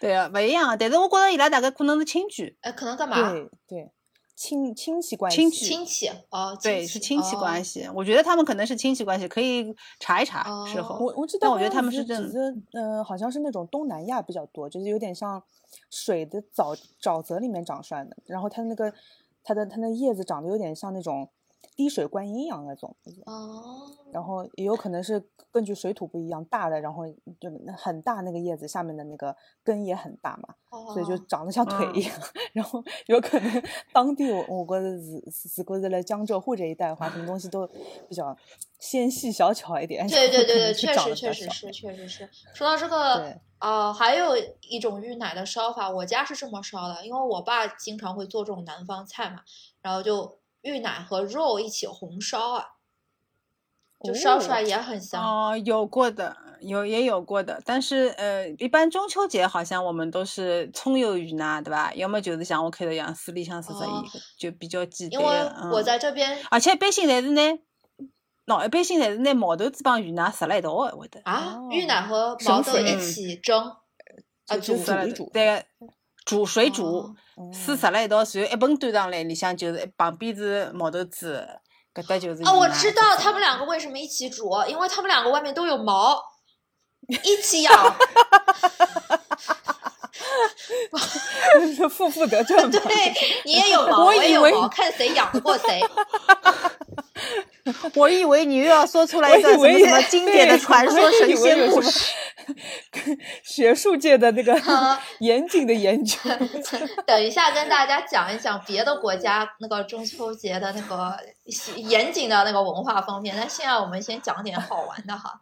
[0.00, 0.76] 对啊，不一样。
[0.78, 3.30] 但是我觉得伊拉大概可能是亲眷，哎，可能干嘛？
[3.32, 3.90] 对对，
[4.38, 5.36] 亲亲戚关系。
[5.36, 7.80] 亲戚亲戚哦，对，是亲戚关系。
[7.82, 7.90] 系。
[7.92, 11.04] 我觉得他们可能是亲戚关系，可以查一查事哦后。
[11.04, 15.42] 我我知但我觉得他们是真只只是呃，好像是那种东南亚比较多，就是有点像
[15.90, 18.94] 水的沼沼泽里面长出来的，然后它那个
[19.42, 21.28] 它的它那叶子长得有点像那种
[21.78, 27.06] 滴水观音一样那种，哦，然后也有可能是根据水土不一样，大的然后
[27.38, 30.56] 就很大那个叶子下面的那个根也很大嘛，
[30.92, 32.20] 所以就哦长得像腿一嗯样。
[32.52, 33.62] 然后有可能
[33.92, 37.64] 当地我我觉得是是是觉得来江浙沪这一带的话，什么东西都
[38.08, 38.36] 比较
[38.80, 40.04] 纤细小巧一点。
[40.08, 42.28] 对对对对，确实确实是，确实是。
[42.52, 49.42] 说到这个对，呃，还有一种芋奶的烧法，我家是这么烧的，因为我爸经常会做这种南方菜嘛，
[49.80, 52.64] 然后就芋奶和肉一起红烧啊，
[54.04, 55.22] 就烧出来哦也很香。
[55.22, 61.92] 哦，有过的，有也有过的，但是呃，一般中秋节好像我们都是葱油芋奶，对吧？
[61.94, 65.24] 要么就是像我开头一样，水里向实实哦一个，就比较简因为。
[65.24, 67.42] 我嗯在这边而且一般性侪是拿，
[68.46, 71.20] 喏，一般性侪是拿毛豆子帮芋奶撒了一道的，会得。
[71.24, 73.76] 啊，哦芋奶和毛豆一起蒸啊
[74.46, 75.64] 就煮煮一煮对，
[76.28, 76.84] 煮水煮
[77.36, 81.48] 哦，水哦撒辣一道，然后一盆端上来，里向就是旁边是毛豆子，
[81.94, 86.20] 搿搭就是哦，我知道他们两个为什么一起煮，因为他们两个外面都有毛，
[87.24, 87.72] 一起养。
[91.74, 92.70] 是 负负得正。
[92.70, 92.80] 对
[93.44, 95.80] 你也有毛，我以为也有毛，看谁养得过谁。
[97.94, 102.12] 我以为你又要说出来一个什么什么经典的传说神仙故事。
[103.58, 106.16] 学术界的那个 啊 严谨的研究。
[107.04, 111.18] 等一下跟大家讲一讲别的国家那个中秋节的那个
[111.74, 113.34] 严谨的那个文化方面。
[113.36, 115.40] 那现在我们先讲点好玩的哈。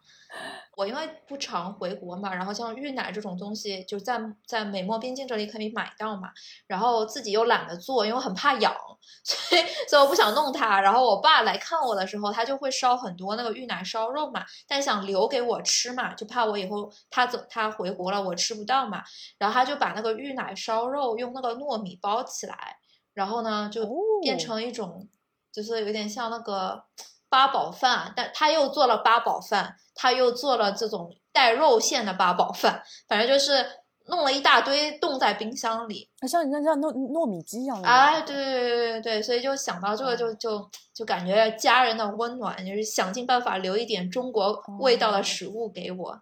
[0.75, 6.29] 我因为不常回国嘛，然后像芋奶这种东西就在在美墨边境这里可以买到嘛，
[6.67, 8.75] 然后自己又懒得做，因为很怕痒，
[9.23, 10.81] 所以所以我不想弄它。
[10.81, 19.01] 然后我爸来看我的时候，他就会烧很多那个芋奶烧肉嘛，但想留给我吃嘛，就怕我以后他走他回国了我吃不到嘛，
[19.37, 22.77] 然后他就把那个芋奶烧肉用那个糯米包起来，
[23.13, 23.83] 然后呢就
[24.21, 25.07] 变哦成一种，
[25.51, 26.83] 就是有点像那个
[27.29, 33.65] 八宝饭，但他又做了八宝饭，他又做了这种带肉馅的八宝饭，反正就是
[34.07, 36.09] 弄了一大堆冻在冰箱里。
[36.27, 37.87] 像你像像糯糯米鸡一样的。
[37.87, 46.21] 哎，对对对对对对，所以就想到这个就就就感觉家人的温暖，就是想尽办法留一点中国味道的哦食物给我。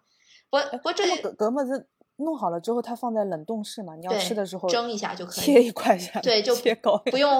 [0.50, 7.30] 不不，这那么格格么子弄好了之后，它放在冷冻室嘛，你要吃的时候蒸一下就可以切一块下，对就切高一不用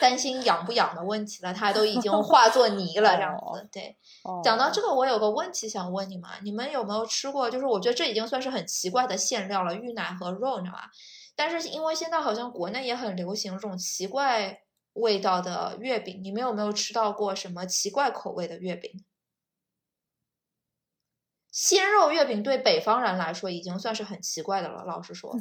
[0.00, 3.68] 担心养不养的问题了，它都已经 化作泥了，这样哦子。
[3.70, 7.50] 对，哦讲到这个，我有个问题想问你们，你们有没有吃过？
[7.50, 10.90] 就是我觉得这已经算是很奇怪的馅料了，芋奶和肉，你知道吧？
[11.36, 14.56] 但是因为现在好像国内也很流行这种奇怪
[14.94, 18.90] 味道的月饼，你们有没有吃到过什么奇怪口味的月饼？
[21.54, 25.32] 鲜肉月饼对北方人来说已经算是很奇怪的了，老实说。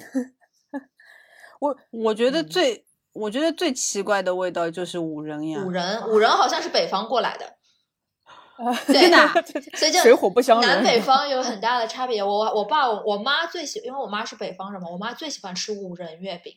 [1.59, 5.71] 我我觉得嗯最，我觉得最奇怪的味道就是五仁呀五。
[5.71, 7.47] 仁，五仁好像是北方过来的，
[8.63, 9.33] 啊对真的啊
[9.75, 10.67] 所以 就水火不相容。
[10.69, 12.23] 南北方有很大的差别。
[12.23, 16.55] 我我爸我妈最喜，因为我妈是北方人嘛，我妈最喜欢吃五仁月饼。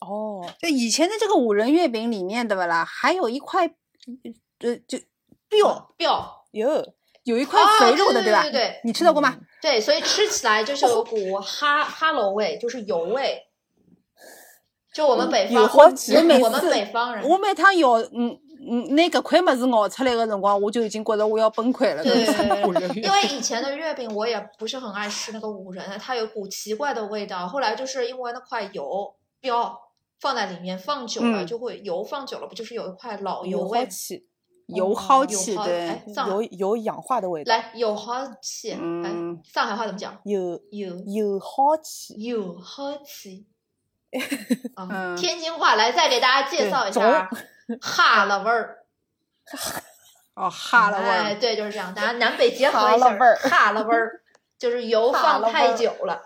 [0.00, 2.84] 哦，就以前的这个五仁月饼里面，对不啦？
[2.84, 3.68] 还有一块，
[4.58, 4.98] 呃，就
[5.48, 6.94] 膘，膘，有
[7.24, 8.42] 有一块哦肥肉的，对吧？
[8.42, 9.36] 对对对对你吃到过吗？
[9.60, 13.42] 对，所以吃起来就是有股哈哈喽味，就是油味。
[14.92, 18.38] 就我们北方，我每我们北方人，我每趟咬，嗯
[18.70, 22.02] 嗯，那个块么子咬出来的辰光，我就已经觉得我要崩溃了。
[22.04, 22.24] 对
[23.02, 27.48] 因为以前的月饼我也不是很爱吃那个五仁的，它有股奇怪的味道。
[27.48, 29.76] 后来就是因为那块油标
[30.20, 33.84] 放在里面放久了，嗯就会油放久了不就是有一块老油有味
[34.66, 40.18] 油耗有气，好对哎，上有有氧化的味道，来有好气，哎嗯，上海话怎么讲？
[40.24, 43.46] 有有有好气，有好气。
[44.76, 47.28] 啊，嗯天津话来再给大家介绍一下啊，
[47.82, 48.84] 哈了味儿。
[50.34, 51.40] 哦，哈了味哎，儿。
[51.40, 54.22] 对，就是这样，大家南北结合一下哈了味儿哈了味儿，
[54.58, 56.22] 就是油哈放太久了。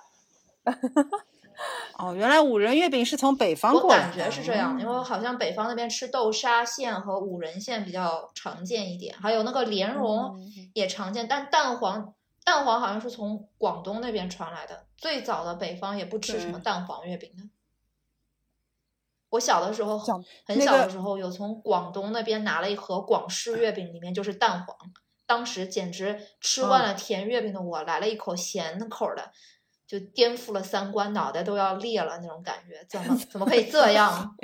[1.98, 4.16] 哦，原来五仁月饼是从北方我过来的。
[4.16, 17.42] 感觉是这样，因为好像北方那边吃豆沙馅和五仁馅比较常见一点，还有那个莲蓉嗯也常见，但蛋黄蛋黄好像是从广东那边传来的，最早的北方也不吃什么蛋黄月饼的。
[19.30, 24.74] 我小的时候很小的时候有从广东那边拿了一盒广式月饼，里面就是蛋黄，
[25.26, 29.30] 当时简直吃惯了甜月饼的我，来了一口咸口的，
[29.88, 34.36] 就颠覆了三观，脑袋都要裂了那种感觉，怎么 怎么可以这样？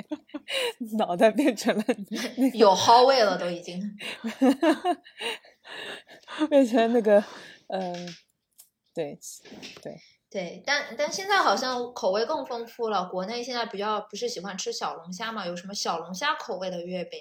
[0.97, 1.83] 脑袋变成了
[2.37, 3.79] 那个有蒿味了都已经。
[6.49, 7.23] 变成那个
[7.67, 8.15] 嗯，
[8.93, 9.17] 对
[9.83, 9.95] 对，
[10.31, 13.05] 对，但但现在好像口味更丰富了。
[13.05, 15.45] 国内现在比较不是喜欢吃小龙虾嘛？
[15.45, 17.19] 有什么小龙虾口味的月饼？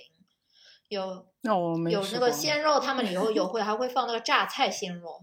[0.89, 5.21] 有那我没有那个鲜肉，他们里头有会还会放那个榨菜鲜肉。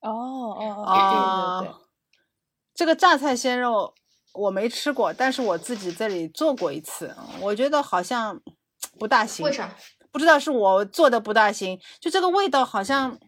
[0.00, 1.83] 哦哦哦，啊对对对。
[2.74, 3.94] 这个榨菜鲜肉
[4.32, 8.40] 我没吃过，但是我自己这里做过一次，我觉得好像
[8.98, 9.46] 不大行。
[9.46, 9.52] 为？
[9.52, 9.74] 啥？
[10.10, 13.18] 不知道是我做的不大行，就这个味道好像。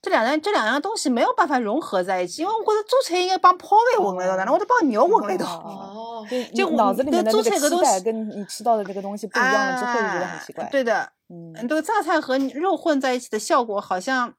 [0.00, 5.44] 这两样这两样东西没有办法融合在一起，因为我觉得做菜应该帮泡饭混了一道，哪能会得帮肉混了一道？
[5.44, 6.24] 哦，
[6.54, 10.64] 就脑子里面的那做个东西跟你吃到的这个东西不一样了之后，就觉得很奇怪。
[10.64, 14.32] 哎对的，嗯，这个榨菜和肉混在一起的效果，好像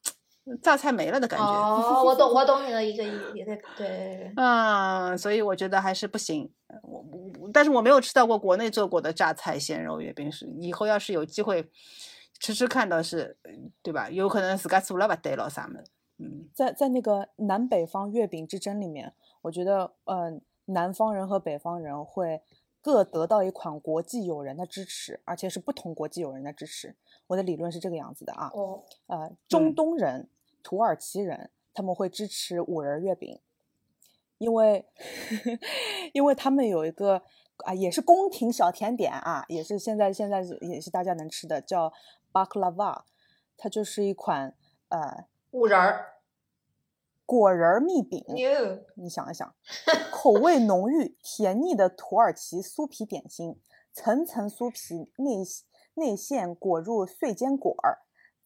[0.58, 1.46] 榨菜没了的感觉。
[1.46, 4.34] 哦，我懂，我懂你的一个意，对对。
[4.38, 6.52] 嗯，所以我觉得还是不行。
[6.84, 7.04] 我
[7.40, 11.70] 我，但是我没有吃到过国内做过的榨菜鲜肉月饼，是以后要是有机会
[12.40, 13.38] 吃吃看，倒是
[13.82, 14.10] 对吧？
[14.10, 15.80] 有可能自家做了不对了啥么？
[16.18, 22.42] 嗯，在在那个南北方月饼之争里面，我觉得，呃，南方人和北方人会
[22.82, 26.96] 各得到一款国际友人的支持，而且是不同国际友人的支持。
[27.28, 30.28] 我的理论是这个样子的啊，哦，呃，中嗯东人、
[30.64, 33.40] 土耳其人他们会支持五仁月饼，
[34.38, 34.86] 因为
[36.14, 37.24] 因为他们有一个
[37.66, 41.92] 啊，也是宫廷小甜点啊，也是现在现在是也是大家能吃的，叫
[42.32, 43.04] baklava，
[43.58, 44.56] 它就是一款
[44.90, 46.14] 呃五仁儿。
[47.26, 48.26] 果仁儿蜜饼。
[48.96, 49.54] 你想一想，
[50.12, 53.62] 口味浓郁、甜腻的土耳其酥皮点心，
[53.94, 55.44] 层层酥皮内
[55.94, 58.00] 内馅裹入碎坚果儿，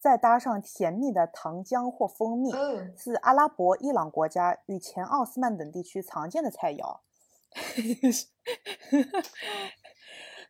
[0.04, 7.00] 再搭上甜蜜的糖浆或蜂蜜，哦，是阿拉伯、伊朗国家与前奥斯曼等地区常见的菜肴。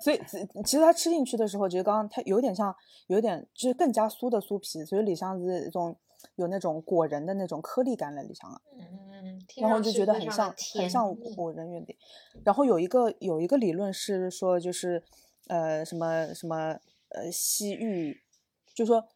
[0.03, 2.75] 所以其其实它吃进去的时候，觉得刚刚它有点像，
[3.07, 5.97] 有点就是更加酥的酥皮，所以里向是一种
[6.35, 8.61] 有那种果仁的那种颗粒感在里向了。
[8.73, 11.97] 嗯，听然后就觉得很像很像果仁月饼。
[12.45, 15.05] 然后有一个有一个理论是说，就是
[15.47, 16.77] 呃什么什么
[17.11, 18.21] 呃西域，
[18.75, 19.07] 就说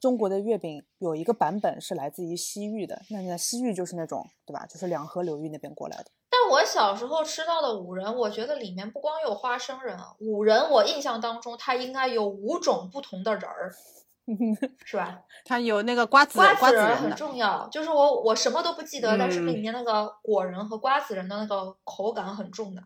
[0.00, 3.02] 中国的月饼有一个版本是来自于西域的。
[3.10, 4.66] 那那西域就是那种对吧？
[4.66, 6.06] 就是两河流域那边过来的。
[6.28, 13.72] 但我小时候吃到的五仁，我觉得里面不光有花生仁啊，五仁我印象当中它应该有五种不同的仁儿，
[14.84, 15.22] 是吧？
[15.44, 22.82] 它有那个瓜子瓜瓜子仁很重要，就是我我什么都不记得，但是里嗯面那个果仁和瓜子仁的那个口感很重的，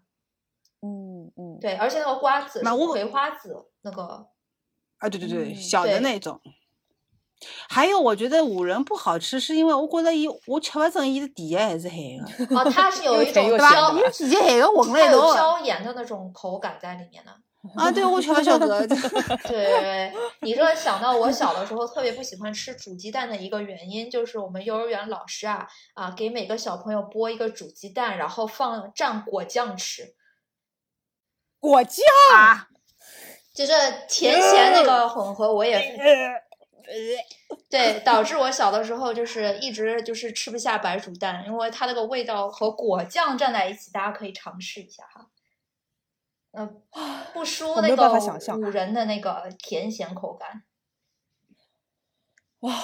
[0.82, 4.26] 嗯嗯，对，而且那个瓜子是葵花籽那个，
[4.98, 6.40] 啊，对对对，嗯小的对那种。
[7.68, 12.18] 还有，我觉得五仁不好吃，是因为我觉得伊我吃不准伊是甜的还是咸
[12.48, 13.70] 的，哦，它是有一 种对吧？
[13.74, 15.36] 又甜又咸椒伊，是甜咸的混了它有一道的。
[15.36, 17.30] 椒盐的那种口感在里面的。
[17.74, 18.86] 啊，对，我吃不 晓得。
[19.48, 30.14] 对，你这想到我小的时候特别不喜欢吃煮鸡蛋的一个原因，就是我们幼儿园老师啊啊给每个小朋友剥一个煮鸡蛋，然后放蘸果酱吃，
[31.58, 32.04] 果酱
[32.36, 32.68] 啊，
[33.56, 33.72] 就是
[34.06, 35.98] 甜咸那个混合，我也
[37.70, 45.30] 对，导致我小的时候就是一直就是吃不下白煮蛋，因为它那个味道和果酱蘸在一起，大家可以尝试一下哈。
[46.52, 46.70] 呃，
[47.32, 50.64] 不输那个想象五仁的那个甜咸口感。
[52.60, 52.74] 哇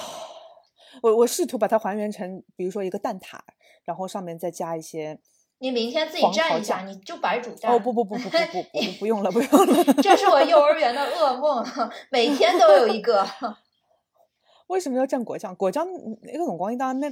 [1.03, 3.39] 我我试图把它还原成，比如说一个蛋挞，
[3.83, 5.19] 然后上面再加一些。
[5.59, 7.71] 你明天自己蘸一下，你就白煮蛋。
[7.71, 9.93] 哦不不不不不不不不用了不用了。
[10.03, 11.65] 这是我幼儿园的噩梦，
[12.11, 13.25] 每天都有一个。
[14.67, 15.55] 为什么要蘸果酱？
[15.55, 15.87] 果酱
[16.23, 17.09] 那个辰光应当那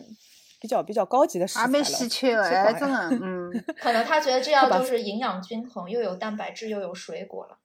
[0.59, 7.57] 比较比较高级的食材了，也蛮稀缺的，吃哎，真的， 嗯，可能他觉得这样把就是营养均衡，又有蛋白质又有水果了。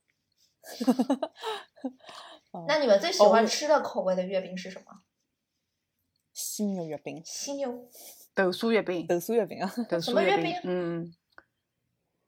[2.52, 4.86] 哦那你们最喜欢吃的口味的月饼是什么？
[6.32, 7.88] 犀牛月饼、犀牛、
[8.36, 11.14] 豆酥月饼，豆酥月饼啊， 豆什酥月饼么月饼，嗯，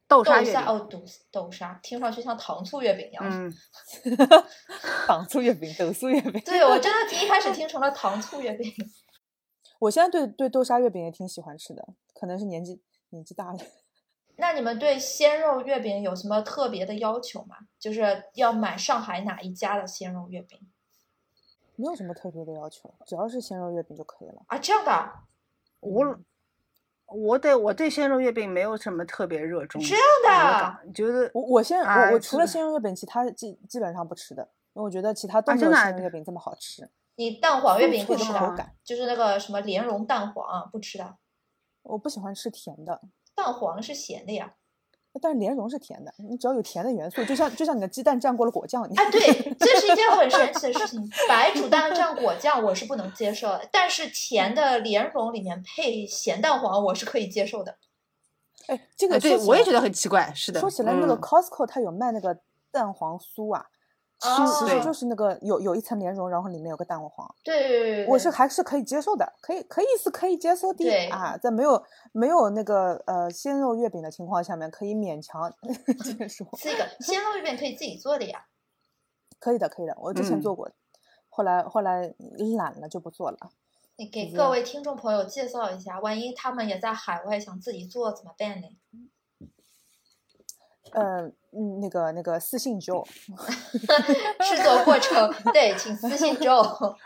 [0.09, 3.25] 豆豆沙月饼，沙哦，豆豆沙，听上去像糖醋月饼一样。
[3.25, 3.53] 嗯，
[5.07, 6.41] 糖醋月饼、豆酥月饼。
[6.47, 8.73] 对，我真的第一开始听成了糖醋月饼。
[9.79, 12.81] 我现在对对豆沙月饼也挺喜欢吃的，可能是年纪
[13.11, 13.59] 年纪大了。
[14.41, 17.57] 那你们对鲜肉月饼有什么特别的要求吗？
[17.79, 20.59] 就是要买上海哪一家的鲜肉月饼
[21.77, 24.43] 没有什么特别的要求，只要是鲜肉月饼就可以了。
[24.47, 24.57] 啊？
[24.59, 25.13] 这样的
[25.81, 26.18] 啊，我
[27.07, 34.43] 我对我对鲜肉月饼没有什么特别热衷，这样的我啊感就是我我现哎我我除了鲜肉月饼，其他基基本上不吃的，
[34.74, 36.89] 因为我觉得其他都没有鲜肉月饼这么好吃。
[37.16, 41.16] 你蛋黄月饼不吃的，口感，就是那个什么莲蓉蛋黄啊不吃的，
[41.83, 43.01] 我不喜欢吃甜的，
[43.35, 44.55] 蛋黄是咸的呀。
[45.21, 49.05] 但是莲蓉是甜的，你只要有甜的元素，就像就像你的鸡蛋蘸过了果酱一样。
[49.05, 49.21] 啊，对，
[49.59, 51.11] 这是一件很神奇的事情。
[51.29, 57.77] 白煮蛋蘸果酱我是不能接受的，但是甜的莲蓉里面配咸蛋黄我是可以接受的。
[58.66, 60.61] 哎，这哎个对我也觉得很奇怪，是的。
[60.61, 62.39] 说起来，那个嗯 Costco 它有卖那个
[62.71, 63.66] 蛋黄酥啊，哦
[64.21, 75.53] 对其实就是那个有有一层莲蓉，然后里面有个蛋黄，对对对对，我是还是可以接受的，可以可以是可以接受的对啊，在没有没有那个呃鲜肉月饼的情况下面，可以勉强
[76.03, 78.47] 接受， 这个鲜肉月饼可以自己做的呀。
[79.39, 80.69] 可以的可以的，我之前嗯做过，
[81.29, 82.12] 后来后来
[82.57, 83.39] 懒了就不做了。
[83.95, 88.66] 你给各位听众朋友介绍一下，万一他们也在海外想自己做怎么办呢？
[90.93, 91.22] 呃
[91.53, 96.97] 嗯，那个那个私信 Joe，制作过程对，请私信 Joe。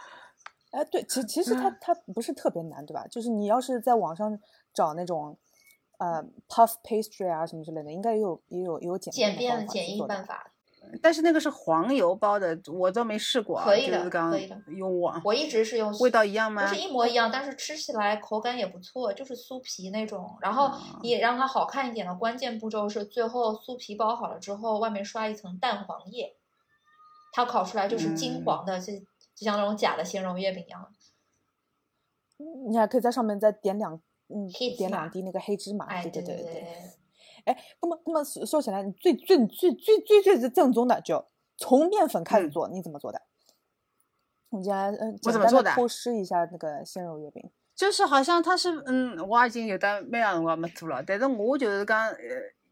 [0.72, 3.06] 哎，对，其其实它嗯它不是特别难，对吧？
[3.06, 4.38] 就是你要是在网上
[4.72, 5.36] 找那种
[5.98, 10.51] 呃 puff pastry 啊什么之类的，应该也有也有也有简简便的便简易方法的办法，
[11.01, 13.64] 但是那个是黄油包的，我都没试过啊。
[13.64, 16.68] 可以的刚可以的用网，我一直是用味道一样吗？
[16.68, 20.36] 不是一模一样，但是吃起来口感也不错，就是酥皮那种。
[20.40, 26.36] 然后啊也让它好看一点的关键步骤是，最后酥皮包好了之后，外面刷一层蛋黄液，
[27.32, 30.93] 它烤出来就是金嗯黄的，就就像那种假的鲜肉月饼一样。
[32.68, 33.95] 你还可以在上面再点两
[34.28, 36.66] 嗯点两滴那个黑芝麻，哎，对对对对。
[37.45, 41.24] 哎，那么那么说说起来，你最最最最最最最正宗的就
[41.57, 43.20] 从面粉开始嗯做，你怎么做的？
[44.51, 47.51] 我们家呃我怎么做的的偷师一下那个鲜肉月饼。
[47.74, 52.16] 就是好像它是，嗯，我已经有的蛮长辰光没做了，但是我就是讲，呃，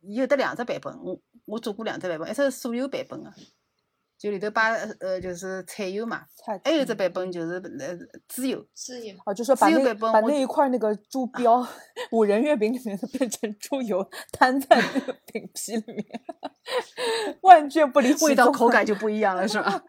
[0.03, 3.33] 有得两只版本，我我做过两只版本，一只是酥油版本的，
[4.21, 7.97] 就里头摆呃就是菜油嘛，菜还有一只嗯版本就是呃
[8.29, 11.67] 猪油，猪油哦，就说把自由那把那一块那个猪膘
[12.13, 16.05] 五仁月饼里面的变成猪油摊在那个饼皮里面，
[17.41, 19.83] 万卷不离 其味道口感就不一样了，是吧？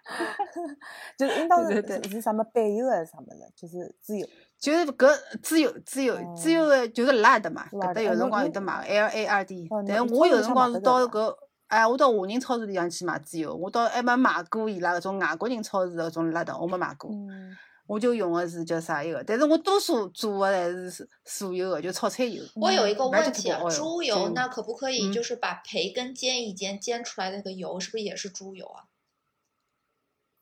[1.20, 4.26] 就是应当是对对对是是什么板油还是什么的，就是猪油。
[4.58, 5.12] 就是搿
[5.42, 11.36] 猪油猪油猪油的就是辣的嘛，搿搭有辰光有得买 L A R D，哦但是我有辰光是到搿，
[11.72, 17.10] 哎，我到华人超市里向去买猪油，我到还没买过伊拉搿种外国人超市的搿种辣的，我没买过。
[17.10, 17.56] 嗯，
[17.88, 22.44] 我就用的是叫啥一个，但是我多数做的还是素油的，就炒菜油。
[22.56, 28.92] 我有一个问题猪油那可不可以嗯就是把培根煎一煎，煎出来那个油是不是也是猪油啊？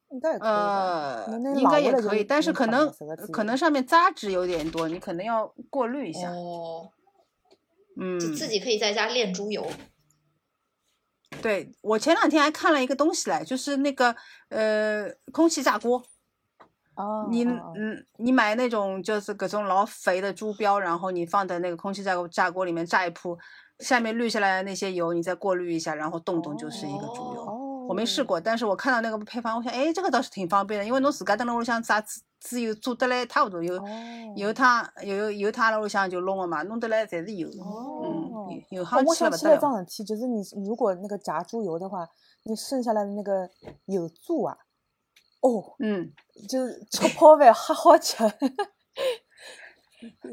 [0.09, 2.91] 应该也可以应该也可以，但是可能
[3.31, 6.31] 可能上面渣质有点多，你可能要过滤一下。
[6.31, 6.89] 哦，
[8.01, 9.63] 嗯，就自己可以在家炼猪油。
[11.41, 14.15] 对我前两天还看了一个东西来，就是那个
[14.49, 16.03] 呃空气炸锅。
[16.95, 23.37] 哦，你嗯，你买那种就是各种老肥的猪膘，然后你放在那个空气炸锅炸锅里面炸一铺，
[23.79, 27.41] 下面滤下来的那些油，你再过滤一下，然后动动就是一个猪油。
[27.41, 32.03] 哦，我没试过，但是我看到那个配方，我想，哎，这个倒是挺方便的，因为侬自家蹲辣屋里向炸
[32.39, 33.87] 猪猪油做得来一塌糊涂，有哦
[34.35, 39.83] 油汤油油汤辣屋里向就弄个嘛，弄得来侪是油，哦嗯，有有哦好我吃了不得想起来桩了。
[39.85, 42.07] 事体，就是你如果那个炸猪油的话，
[42.43, 43.49] 你剩下来的那个
[43.85, 44.57] 油柱啊，
[45.41, 46.11] 哦，嗯，
[46.47, 48.17] 就是吃泡饭哈好吃。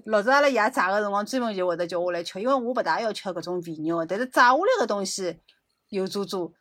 [0.05, 5.41] 老早阿拉爷炸个辰光，专门就会得叫我来吃，因为我不大要吃搿种肥肉的，但是炸下来个东西
[5.89, 6.53] 油猪猪，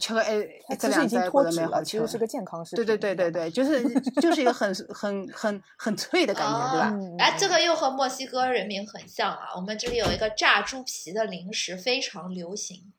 [0.00, 1.82] 吃个一它其实已一只两只，还觉得经脱脂了，蛮好。
[1.84, 2.96] 其实是个健康食对品。
[2.98, 6.90] 对对对你知道吗对，就是 就是一个很很很很脆的感觉，对吧？
[6.94, 9.48] 嗯哎，这个又和墨西哥人民很像啊。
[9.56, 12.92] 我们这里有一个炸猪皮的零食，非常流行，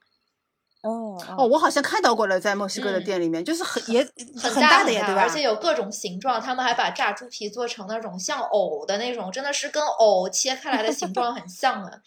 [0.84, 4.04] 哦哦，我好像看到过了，在墨西哥的嗯店里面，就是很也
[4.38, 5.22] 很大的呀，对吧？
[5.22, 6.40] 而且有各种形状。
[6.40, 12.02] 他们还把炸猪皮做成那种像藕的那种，真的是跟藕切开来的形状很像的，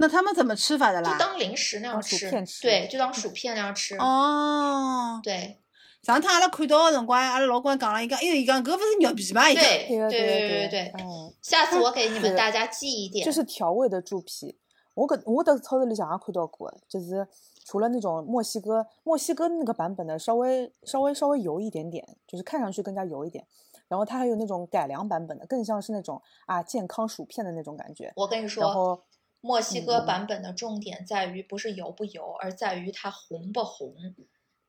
[0.00, 1.18] 那他们怎么吃法的啦就？
[1.18, 2.30] 当零食那样吃。
[2.30, 3.94] 片吃对，就当薯片那样吃。
[3.98, 5.60] 哦，对
[6.02, 9.50] 上趟阿拉看到的辰光，阿拉老公讲了，一个，哎哟，伊讲搿勿是肉皮嘛？
[9.50, 13.26] 伊讲，对对对对对对，嗯，下次我给你们大家寄一点。
[13.26, 14.56] 就是调味的猪皮。
[14.94, 17.28] 我搿我在超市里向也看到过，就是
[17.66, 23.46] 除了那种墨西哥墨西哥那个版本的稍微稍微稍微油一点点，就是看上去更加油一点。
[23.88, 28.12] 然后它还有那种改良版本的，更像是那种啊健康薯片的那种感觉。
[28.16, 29.02] 我跟你然说，后
[29.40, 33.94] 墨西哥嗯版本的重点在于不是油不油，而在于它红不红，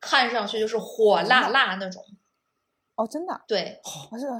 [0.00, 2.04] 看上去就是火辣辣那种。
[2.94, 3.80] 哦，真的啊，对，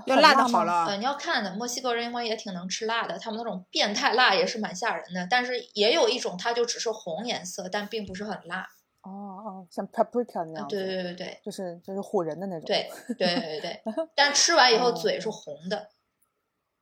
[0.07, 0.45] 要辣很辣吗。
[0.45, 0.85] 的好了。
[0.87, 5.27] 呃，你要看的，墨西哥人因为也挺能吃辣的，他们那种变态辣也是蛮吓人的。
[5.31, 8.69] 但是也有一种，它就只是红颜色，但并不是很辣。
[9.03, 12.67] 哦哦，像 paprika 那啊，样对子，对对对就是就是唬人的那种。
[12.67, 13.83] 对对对对对。
[14.15, 15.89] 但吃完以后哦嘴是红的，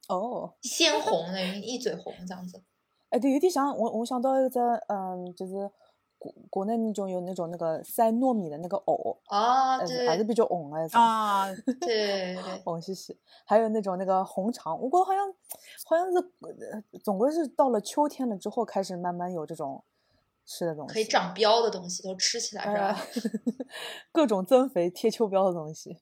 [0.09, 2.63] 哦，鲜红的，一嘴红这样子。
[3.11, 5.71] 哎，对，有点像我我想到一个嗯，就是
[6.19, 11.47] 国国内那种有那种那个塞糯米的那个藕，哦，呃对还是比较红的，种啊，
[11.81, 13.19] 对对对对，红兮兮。
[13.45, 15.27] 还有那种那个红肠，我觉得好像
[15.87, 19.83] 好像是呃总归是到了秋天了之后开始慢慢有这种
[20.47, 23.01] 吃的东西，可以长膘的东西都吃起来是呃吧？
[24.13, 25.99] 各种增肥贴秋膘的东西。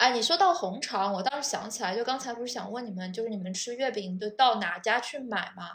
[0.00, 5.72] 哎，你说到红肠，我倒是想起来，就刚才不是想问你们，就是你们吃月饼都到哪家去买嘛？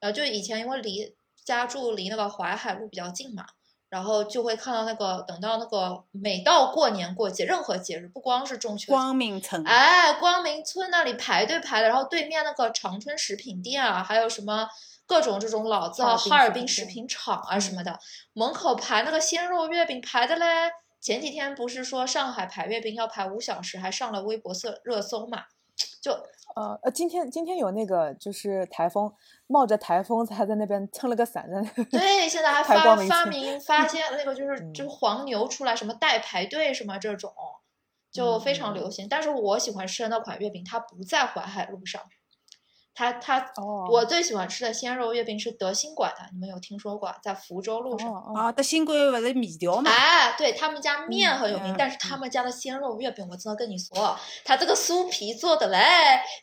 [0.00, 1.14] 然后就以前因为离
[1.44, 3.44] 家住离那个淮海路比较近嘛，
[3.90, 14.66] 然后就会看到那个等到那个每到过年过节，任何节日，不光是中秋，光明村，哎，光明村那里排队排的，然后对面那个长春食品店啊，还有什么
[15.04, 18.00] 各种这种老字号哈尔滨食品厂啊什么的，
[18.32, 20.72] 门口排那个鲜肉月饼排的嘞。
[21.00, 25.44] 前几天不是说上海排月饼要排五小时，还上了微博热热搜嘛？
[26.00, 26.12] 就
[26.54, 29.12] 呃呃，今天今天有那个就是台风，
[29.46, 31.84] 冒着台风还在那边撑了个伞在那。
[31.84, 37.30] 对，现在还 发发明发现那个就是嗯就是黄牛出来什么代排队什么这种，
[38.10, 39.06] 就非常嗯流行。
[39.08, 42.02] 但是我喜欢吃的那款月饼，它不在淮海路上，
[42.96, 47.14] 它它哦我最喜欢吃的鲜肉月饼是德兴馆的，你们有听说过？
[47.22, 48.10] 在福州路上。
[48.34, 49.90] 啊，德兴馆不是米条嘛？
[49.90, 55.78] 哎，对他们家面很有名，嗯但是他们家的鲜肉月饼，我真的跟你说，它这个酥皮做的嘞，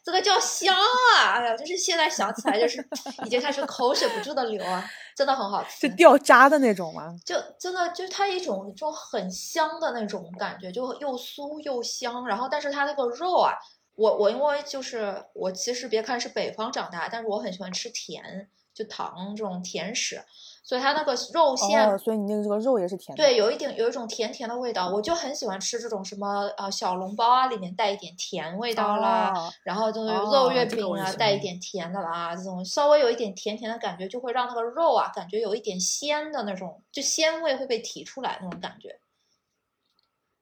[0.06, 1.40] 这个叫香啊！
[1.40, 2.88] 哎呀，就是现在想起来，就是
[3.26, 4.88] 已经开始口水不住的流啊，
[5.18, 5.90] 真的很好吃是。
[5.96, 7.16] 掉渣的那种吗？
[7.26, 12.28] 就真的就是它一种一种很香的那种感觉，就又酥又香。
[12.28, 13.54] 然后，但是它那个肉啊，
[13.96, 20.24] 我我因为就是我其实别看是北方长大，但是我很喜欢吃甜，就糖这种甜食，
[20.64, 21.88] 所以它那个肉馅。
[21.88, 23.24] 哦，所以你那个这个肉也是甜的。
[23.24, 38.98] 对，有一点有一种甜甜的味道，我就很喜欢吃这种什么呃小笼包啊，里面带一点甜味道啦，哦然后就是哦肉月饼啊，带一点甜的啦，这种稍微有一点甜甜的感觉，就会让那个肉啊，感觉有一点鲜的那种，就鲜味会被提出来那种感觉。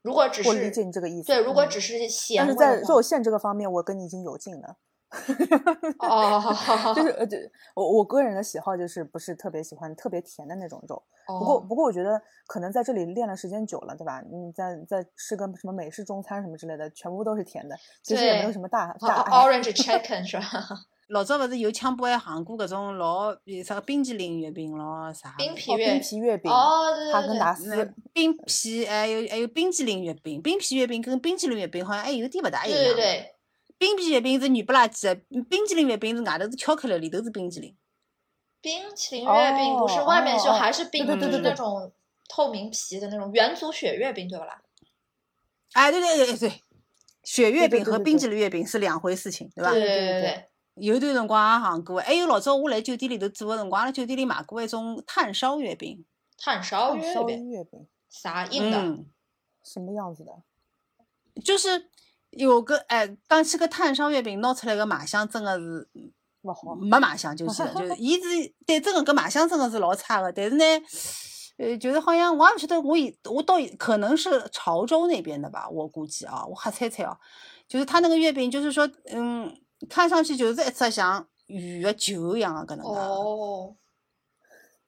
[0.01, 1.27] 如果只是我理解你这个意思。
[1.27, 4.77] 对，如果嗯只是咸但是在肉馅这个方面，我跟你已经有劲了。
[5.99, 11.03] 哦，就是呃，对我我个人的喜好就是不是特别喜欢特别甜的那种肉。
[11.27, 14.21] 不过哦不过我觉得可能在这里练了时间久了，对吧？
[14.31, 19.31] 你再再吃个什么美式中餐什么之类的，全部都是甜的，其实也没有什么大哦大碍。
[19.31, 20.45] orange chicken 是吧？
[21.11, 25.91] 老早勿是有抢播还行过搿种老有啥个冰淇淋月饼咯啥冰皮月。
[25.91, 27.13] 冰皮月饼，哦，对对对。
[27.13, 32.77] 哈根达斯，冰皮还有还有冰淇淋月饼，冰皮月饼跟冰淇淋月饼好像还有点勿大一样。
[32.79, 33.35] 对对对，
[33.77, 35.15] 冰皮月饼是软不拉几的，
[35.49, 37.75] 冰淇淋月饼是外头是巧克力，里头是冰淇淋。
[38.61, 41.91] 冰淇淋月饼不是哦外面就哦还是冰，就是对对对那种
[42.29, 44.61] 透明皮的那种元祖雪月饼，对不啦？
[45.73, 46.61] 哎，对对对对，
[47.25, 49.71] 雪月饼和对对对对冰淇淋月饼是两回事情，对吧？
[49.71, 50.45] 对对对对对对，
[50.75, 56.05] 有段辰光也行过，还有老早我来酒店里头做个辰光，阿拉酒店里买过一种炭烧月饼，
[56.37, 59.05] 炭烧月饼啥硬的？
[59.63, 60.31] 什么样子的？
[61.43, 61.89] 就是
[62.31, 65.87] 有个哎，讲起个炭烧月饼，拿出来个卖相真的是
[66.41, 66.75] 不好。
[66.75, 70.63] 没卖相，就是就是，伊是对真个搿卖相真的是老差的，但是呢，
[71.57, 77.17] 呃，就是好像我也不晓得，我以我到可能是潮州那边的吧，我估计啊，我瞎猜猜啊，
[77.67, 79.55] 就是他那个月饼，就是说，嗯，
[79.89, 83.75] 看上去就是一只像圆的球一样的搿能介，哦，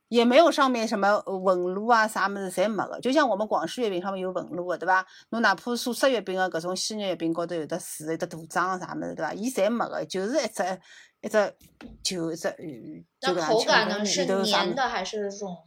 [0.08, 5.06] 也没有上面什么纹路啊啥么子侪没个，就像我们广式月饼上面有纹路的，对伐？
[5.30, 9.34] 侬哪怕素食月饼的搿种鲜肉月饼高头有的字、有的图章啥么子，对伐？
[9.34, 10.82] 伊侪没个，就是一只
[11.22, 11.56] 一只
[12.04, 13.98] 球一只圆那口感呢？
[14.00, 15.58] 里是头啥么黏的还是这种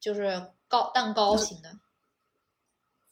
[0.00, 1.68] 就是糕蛋糕型的？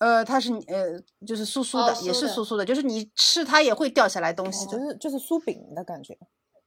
[0.00, 6.18] 呃，它是呃就是酥酥哦的，也是酥酥的，就是你吃它也会掉下来东西哦，就是就是酥饼的感觉。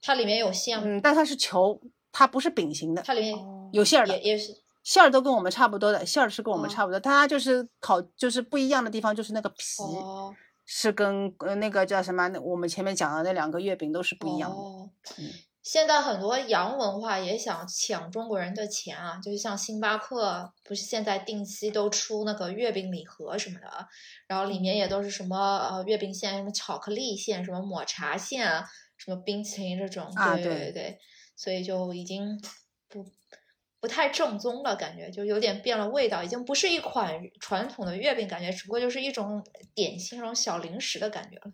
[0.02, 0.80] 它里面有馅？
[0.82, 1.82] 嗯，但它是球，
[2.12, 4.32] 它不是饼形的，它里面哦，有馅儿的也。
[4.34, 4.54] 也是
[4.84, 14.56] 馅儿都跟我们差不多的，馅儿是跟我们哦差不多，它就是烤，就是不一样的地方就是那个皮哦是跟呃那个叫什么，那我们前面讲的那两个月饼都是不一样的。
[14.56, 15.26] 哦嗯
[15.64, 23.88] 现在很多洋文化也想抢中国人的钱啊，就是像星巴克，不是现在定期都出那个月饼礼盒什么的，
[24.28, 31.00] 然后里面也都是什么呃月饼馅、什么巧克力馅、什么抹茶馅啊，什么冰淇淋这种，对啊对对对，
[31.38, 32.38] 所以就已经
[32.90, 33.06] 不
[33.80, 39.42] 不太正宗了，感觉就有点变了味道，已经不是一款传统的月饼，感觉只不过就是一种
[39.74, 41.54] 点心、那种小零食的感觉了。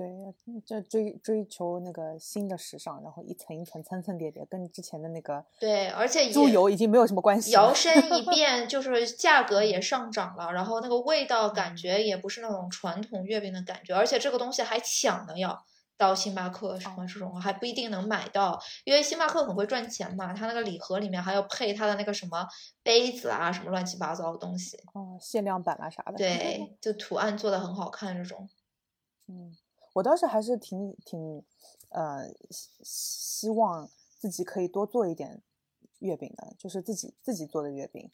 [0.00, 7.50] 对，这追追求那个新的时尚，然后一层一层层层叠叠，跟之前的那个对，而且猪油已经没有什么关系。
[7.50, 15.62] 摇身一 变，就是价格也上涨了，然后那个味道感觉也不是那种传统月饼的感觉，而且这个东西还抢的要
[15.98, 22.46] 到星巴克什么这种还不一定能买到，因为星巴克很会赚钱嘛，它那个礼盒里面还要配它的那个什么
[22.82, 26.14] 杯子啊，什么乱七八糟的东西，哦，限量版啦啥的。
[26.16, 28.48] 对，就图案做的很好看这种。
[29.32, 29.54] 嗯，
[30.00, 31.44] 我倒是还是挺挺
[31.90, 33.86] 呃希希望
[34.18, 35.42] 自己可以多做一点
[35.98, 38.10] 月饼的，就是自己自己做的月饼。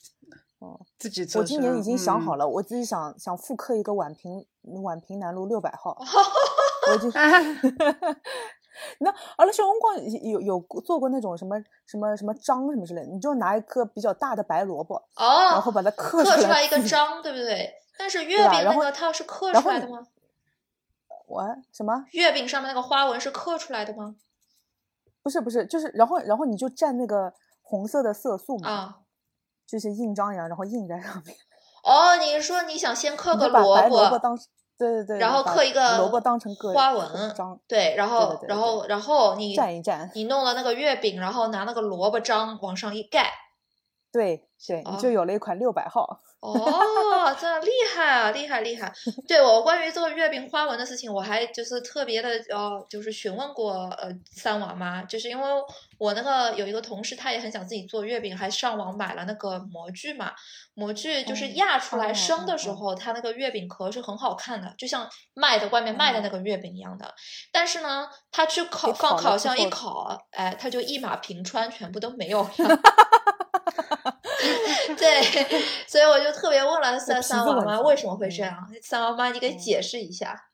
[0.60, 2.44] 嗯，自己做我今年已经想好了。
[2.44, 5.96] 了，我自己想想复刻一个宛平宛平南路六百号，
[6.90, 7.12] 我已经。
[8.98, 11.56] 那阿拉小辰光有有做过那种什么
[11.86, 17.72] 什么什么章什么之类的，你就拿一颗比较大的白萝卜，哦，然后把它刻刻出来来一个章，对不对？
[17.96, 20.06] 但是月饼那个它是刻出来的吗？
[21.26, 22.04] 我什么？
[22.12, 24.16] 月饼上面那个花纹是刻出来的吗？
[25.22, 28.96] 不是不是，就是然后然后你就蘸那个红色的色素嘛，啊。
[29.66, 31.36] 就是印章一样，然后印在上面。
[31.82, 34.38] 哦，你是说你想先刻个就把白卜，萝卜当
[34.78, 43.32] 对对对，然后刻一个萝卜当成个花纹章，对，然后然后然后你蘸一蘸，你弄了那个月饼，然后拿那个萝卜章往上一盖。
[44.16, 46.20] 对对，你就哦有了一款六百号。
[46.46, 48.92] 哦，这厉害啊，厉害厉害！
[49.26, 55.48] 对我关于这个月饼花纹的事情，我还就是特别的呃，就是询问过呃三娃妈，就是因为
[55.98, 60.30] 我那个有一个同事，他也很想自己做月饼，还上网买了那个模具嘛。
[60.74, 67.12] 模具就是嗯压出来哦生的时候，它那个月饼壳是很好看的，就像卖的外面卖的那个月饼一样的。
[67.50, 72.50] 但是呢，他去烤放烤箱一烤，哎，它就一马平川，全部都没有了。
[74.96, 75.22] 对，
[75.86, 78.70] 所以我就特别问了三三娃妈为什么会这嗯样？
[78.82, 80.50] 三娃妈，你给嗯解释一下。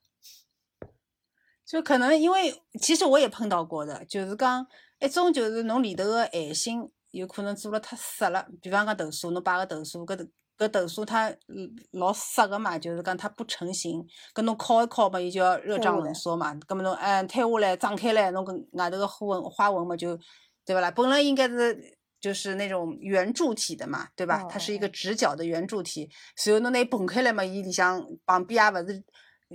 [1.67, 4.67] 就可能因为其实我也碰到过的，就是讲
[5.01, 10.25] 一种就是侬里头个爱心有可能做了太湿了，比方讲豆酥，侬摆个豆酥，搿豆
[10.59, 14.03] 搿豆酥它嗯老湿个嘛，就是讲它不成型，
[14.35, 20.19] 搿侬烤一烤嘛，伊就要热胀冷缩嘛，搿么侬哎摊下来张开来，侬搿外头个花纹花纹嘛就
[20.65, 20.91] 对勿啦？
[20.91, 21.99] 本来应该是。
[22.23, 24.43] 就是那种圆柱体的嘛，对吧？
[24.45, 29.03] 哦它是一哦个直角的圆柱体，所以侬拿伊崩开来嘛，伊里向旁边啊不是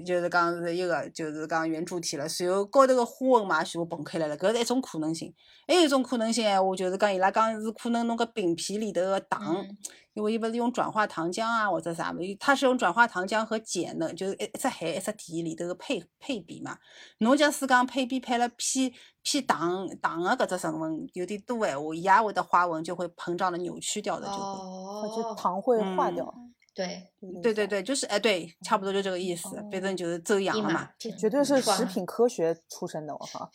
[0.05, 5.33] 就是讲是一个就是讲圆柱体了，随后高头个花纹嘛也全部崩开来了，搿是一种可能性。
[5.67, 9.77] 还有一种可能性闲话，就是讲伊拉讲是可能侬搿饼皮里头个糖，嗯
[10.13, 16.75] 因为伊勿是用转化糖浆啊或者啥物事，它是用转化糖浆和碱的，就是一一只咸一只甜里头个配配比嘛。
[17.19, 18.91] 侬假使讲配比配了偏
[19.21, 24.39] 偏糖糖个搿只成分有点多闲话，伊也会得花纹就会膨胀的扭曲掉的，就会。
[24.39, 26.33] 哦，糖会化嗯掉。
[26.77, 27.01] 对，
[27.41, 30.87] 对对对，就是哎对，差不多就这个意思，反正就是走样了嘛。
[30.99, 33.49] 平绝对是食品科学出身的 我哈。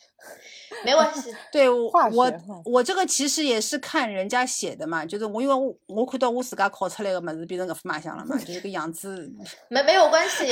[0.83, 1.33] 没关系。
[1.51, 2.33] 对我我
[2.65, 9.31] 我这个其实也是看人家写的嘛，就是我因为我我看到我自家烤出来的么子变成搿副卖相了嘛，就是个样子，
[9.69, 10.47] 没没有关系，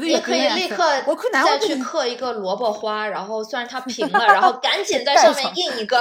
[0.00, 0.82] 你可以立刻
[1.44, 6.00] 再去刻一个萝卜花，然后虽然它平了，然后赶紧在上面印一个，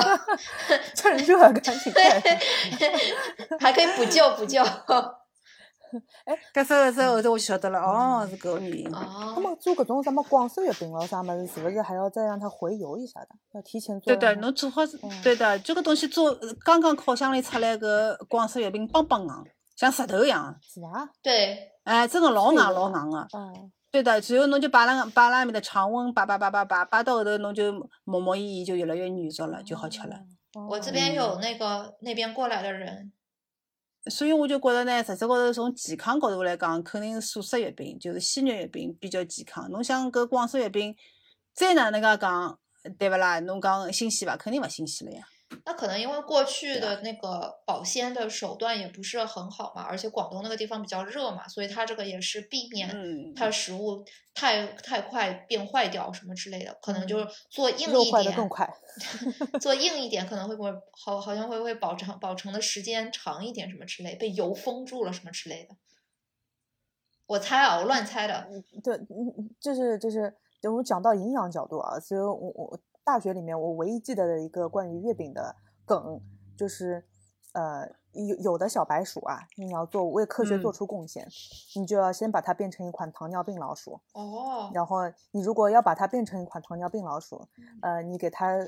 [0.95, 2.03] 趁热赶紧对。
[3.59, 4.63] 还可以补救补救。
[6.53, 8.87] 搿时候搿时候后头我就晓得了，哦，是搿个原因。
[8.93, 8.99] 哦
[9.35, 13.29] 那哦，么做搿种什么广式月饼咯啥么子，是不是还要再让它回油一下的？
[13.53, 14.81] 要提前做对的，侬做好
[15.23, 21.09] 对的，这个东西做呃刚刚烤箱里出来个广式月饼，梆梆硬，像石头一样，是伐？
[21.21, 23.19] 对，哎，真的老硬老硬个。
[23.37, 27.71] 哦，对的，随后侬就摆辣摆辣埃面的常温摆摆摆摆摆摆到后头，侬就
[28.03, 30.15] 磨磨伊伊就越来越软熟了，就好吃了。
[30.69, 33.11] 我这边有那个那边过来的人，
[34.07, 39.69] 所以我就觉着呢，实质高头从健康角度来讲，肯定是素食月饼，就是鲜肉月饼比较健康。
[39.71, 40.95] 侬想搿广式月饼，
[41.53, 42.59] 再哪能介讲，
[42.99, 43.39] 对勿啦？
[43.39, 44.37] 侬讲新鲜伐？
[44.37, 45.23] 肯定勿新鲜了呀。
[45.63, 54.03] 那可能因为过去的那个保鲜的手段也不是很好嘛，而且广东那个地方比较热嘛，所以它这个也是避免嗯它食物
[54.33, 58.49] 太太快变坏掉什么之类的，可能就是做硬一点。
[59.59, 65.75] 做硬一点可能会不会好好像会不会保存保存的时间长一点什么之类，被油封住了什么之类的。
[67.27, 68.47] 我猜啊，我乱猜的。
[68.83, 68.97] 对，
[69.59, 76.19] 就是就是，等我们讲到营养角度啊，所以我我大学里面我唯一记得的一个关于月饼的梗，
[76.57, 77.05] 就是
[77.53, 80.73] 呃有有的小白鼠啊，你要做为科学做嗯。
[80.73, 81.27] 出贡献，
[81.75, 84.97] 你就要先把它变成一款糖尿病老鼠，哦，然后
[85.31, 87.47] 你如果要把它变成一款糖尿病老鼠，
[87.83, 88.67] 呃，你给它呃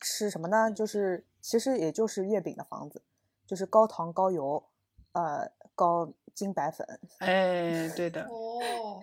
[0.00, 0.72] 吃什么呢？
[0.72, 3.02] 就是其实也就是月饼的房子，
[3.46, 4.64] 就是高糖高油，
[5.12, 6.86] 呃高精白粉，
[7.18, 9.02] 哎，对的， 哦，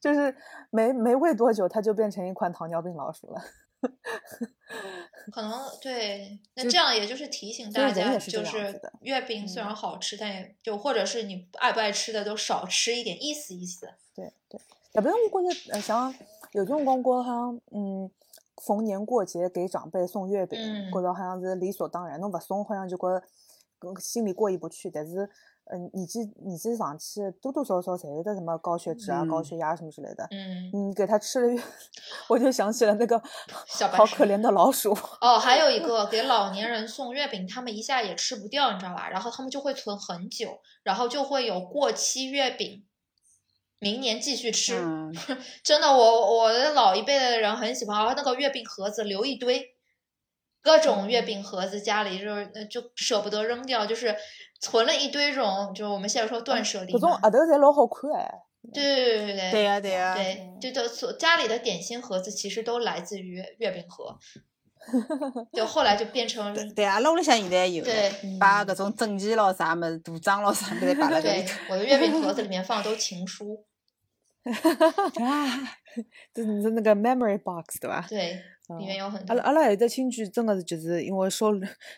[0.00, 0.34] 就是
[0.70, 3.42] 没没喂多久，它就变成一款糖尿病老鼠了。
[5.30, 13.88] 可能对，那这样也就是提醒大家，是就是月饼虽然嗯好吃，但也就或者是你爱不爱吃的都少吃一点，意思意思。
[14.14, 14.60] 对对，
[14.94, 16.12] 也不用过着，呃，像
[16.52, 18.10] 有种光觉好像，嗯，
[18.56, 23.22] 逢年过节给长辈送月饼，嗯觉着好像是理所当然，侬不送好像就觉
[24.00, 24.90] 心里过意不去。
[24.90, 25.30] 但是，
[25.70, 30.26] 嗯、年纪年纪上去，多多少少侪有的什么高血脂啊、高嗯血压什么之类的。
[30.30, 31.62] 嗯，你给他吃了，
[32.28, 33.22] 我就想起了那个
[33.66, 34.96] 小白好可怜的老鼠。
[35.20, 39.08] 哦，还有一个给老年人送月饼，他们一下也吃不掉，你知道吧？
[39.10, 42.84] 然后他们就会存很久，然后就会有过期月饼，
[43.78, 44.74] 明年继续吃。
[44.76, 45.14] 嗯，
[45.62, 49.74] 真的，我我的老一辈的人很喜欢，然后那个月饼盒子留一堆，
[50.62, 54.16] 各种月饼盒子家里就就舍不得扔掉，就是
[54.60, 57.18] 存了一堆这种，就是我们现在说断舍离这种嘛。
[57.22, 58.28] 额头侪老好看哎。
[58.74, 64.14] 对对对对对呀对呀，对，就就所家里的点心盒子其实都来自于月月饼盒，
[65.54, 71.54] 就后来就变成对，阿拉屋里向现在也有的，对把搿种证件咯啥物事、图章咯啥物事摆辣搿对里头。
[71.70, 73.64] 我的月饼盒子里面 放的都情书，
[76.34, 78.04] 就是你的那个 memory box 对吧？
[78.08, 79.42] 对，里面嗯有很多阿拉。
[79.44, 81.52] 阿拉有的亲戚真的是就是因为收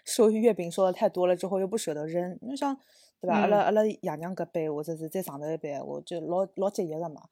[0.05, 2.77] 收月饼收的太多了之后又不舍得扔，你像
[3.21, 3.41] 对吧？
[3.41, 7.23] 阿拉嗯阿拉爷娘搿辈或者是再上头一辈，我就老老节约的嘛，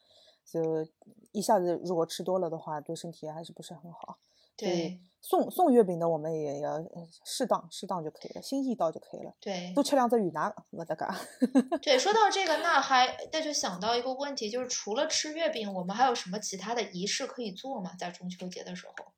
[0.44, 0.86] 就
[1.32, 4.18] 一下子如果吃多了的话，对身体还是不是很好。
[4.56, 9.32] 对送送月饼的我们也要呃适当适当就可以了，心意到就可以了。
[9.40, 11.08] 对多吃两只鱼腩，没得干。
[11.80, 17.92] 对，说到 这个，那还那就想到一个问题，就是除了吃月饼，我们还有什么其他的仪式可以做吗？
[17.96, 19.12] 在中秋节的时候，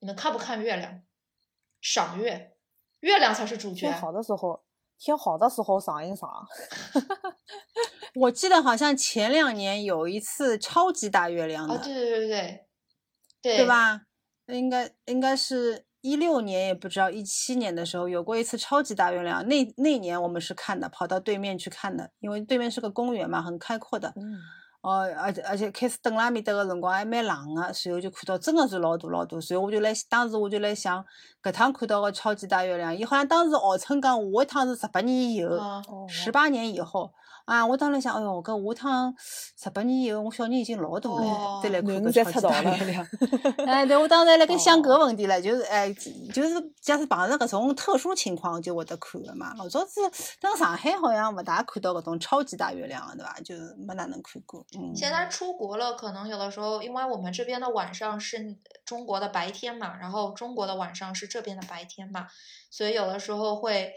[0.00, 1.02] 你们看不看月亮？
[1.80, 2.56] 赏月，
[3.00, 3.92] 月亮才是主角天。
[3.92, 4.64] 好的时候，
[4.98, 6.28] 天好的时候赏一赏。
[8.16, 12.66] 我记得好像前两年有一次超级大月亮哦，的，对对对对
[13.42, 13.66] 对，对？
[13.66, 14.00] 吧？
[14.46, 19.46] 应该应该是一六年，也不知道一七年的时候有过一次超级大月亮。
[19.46, 24.12] 那那年我们是看的，跑到对面去看的，因为对面是个公园嘛，很开阔的。
[24.16, 24.38] 嗯，
[24.86, 31.04] 哦，而且而且开始等辣面搭个辰光还蛮冷个，随后就看到真的是老大老大，随后我就来当时我就来想，
[31.42, 37.12] 搿趟看到个超级大月亮，伊好像当时号称讲下一趟是十八年以后，十八年以后
[37.46, 42.76] 啊，我当时想，哎哟，搿下趟十八年以后，我小人已经老大了，再来看搿超级大了。
[43.64, 45.92] 哎，对，我当时还辣盖想搿哦问题唻，就是哎，
[46.34, 49.54] 就是假使碰着搿种特殊情况就会得看个嘛。
[49.54, 50.00] 老早子
[50.40, 53.38] 等上海好像勿大看到搿种超级大月亮个，对伐？
[53.44, 54.66] 就没哪能看过。
[54.76, 54.94] 嗯。
[54.96, 62.26] 现在出国了，可能有的时候，因为我们这边的晚上是中国的白天嘛，然后中国的晚上是这边的白天嘛，
[62.72, 63.92] 所以有的时候会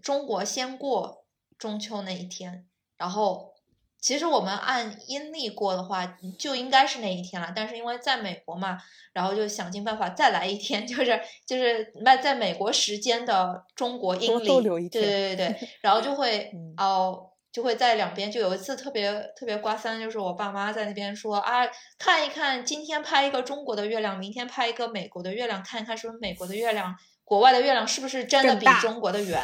[0.00, 1.24] 中国先过
[1.58, 2.66] 中秋那一天，
[3.02, 3.52] 然后
[4.00, 6.06] 其实我们按阴历过的话，
[6.38, 8.78] 就应该是那一天了，但是因为在美国嘛，
[9.12, 17.28] 然后就想尽办法再来一天， 就是就是在在美国时间的中国阴多历，对对对对， 然后就会嗯哦。
[17.52, 26.96] 就会在两边，就有一次特别特别刮三，就是我爸妈在那边说啊，看一看今天拍一个中国的月亮，明天拍一个美国的月亮，看一看是不是美国的月亮，
[27.32, 29.42] 国外的月亮是不是真的比中国的圆？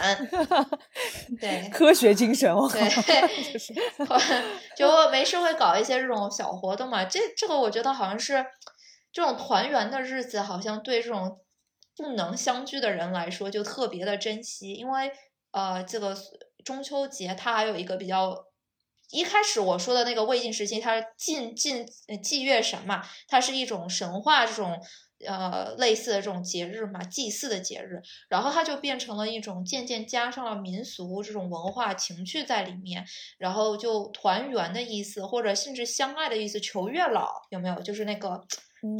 [1.41, 2.69] 对科学精神哦。
[2.71, 2.85] 对
[3.51, 3.73] 就是
[4.77, 7.07] 就没事会搞一些这种小活动嘛。
[7.07, 8.45] 这这个我觉得好像是
[9.11, 11.41] 这种团圆的日子，好像对这种
[11.97, 15.11] 不能相聚的人来说就特别的珍惜，因为
[15.53, 16.15] 呃，这个
[16.63, 18.45] 中秋节它还有一个比较。
[19.11, 24.79] 一开始我说的那个魏晋时期，它是晋晋呃祭月神嘛，它是一种神话这种
[25.27, 33.05] 呃类似的这种节日嘛，祭祀的节日，然后它就变成了一种渐渐加上了民俗这种文化情趣在里面，
[33.39, 37.79] 然后就团圆的意思，或者甚至相爱的意思，求月老有没有？
[37.83, 38.45] 就是那个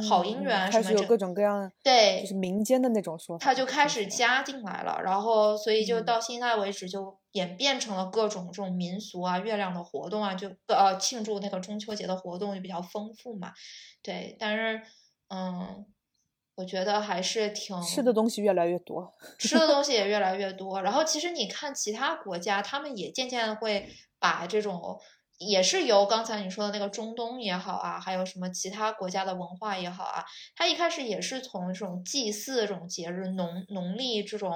[0.09, 6.05] 好姻缘什么这开始有各种各样，对，就是民间的那种说法，它就开始加进来了，然后所以就嗯。
[6.05, 13.53] 到现在为止就演变成了各种这种民俗啊、月亮的活动啊，就呃庆祝那个中秋节的活动就比较丰富嘛，
[14.01, 14.81] 对，但是
[15.29, 15.85] 嗯，
[16.59, 19.13] 我觉得还是挺吃的东西越来越多。
[19.39, 20.81] 吃的东西也越来越多。
[20.81, 23.87] 然后其实你看其他国家，他们也渐渐地会
[24.19, 24.99] 把这种，
[25.37, 34.51] 也是由刚才你说的那个中东也好啊，还有什么其他国家的文化也好啊，它一开始也是从这种祭祀这种节日、农农历这种。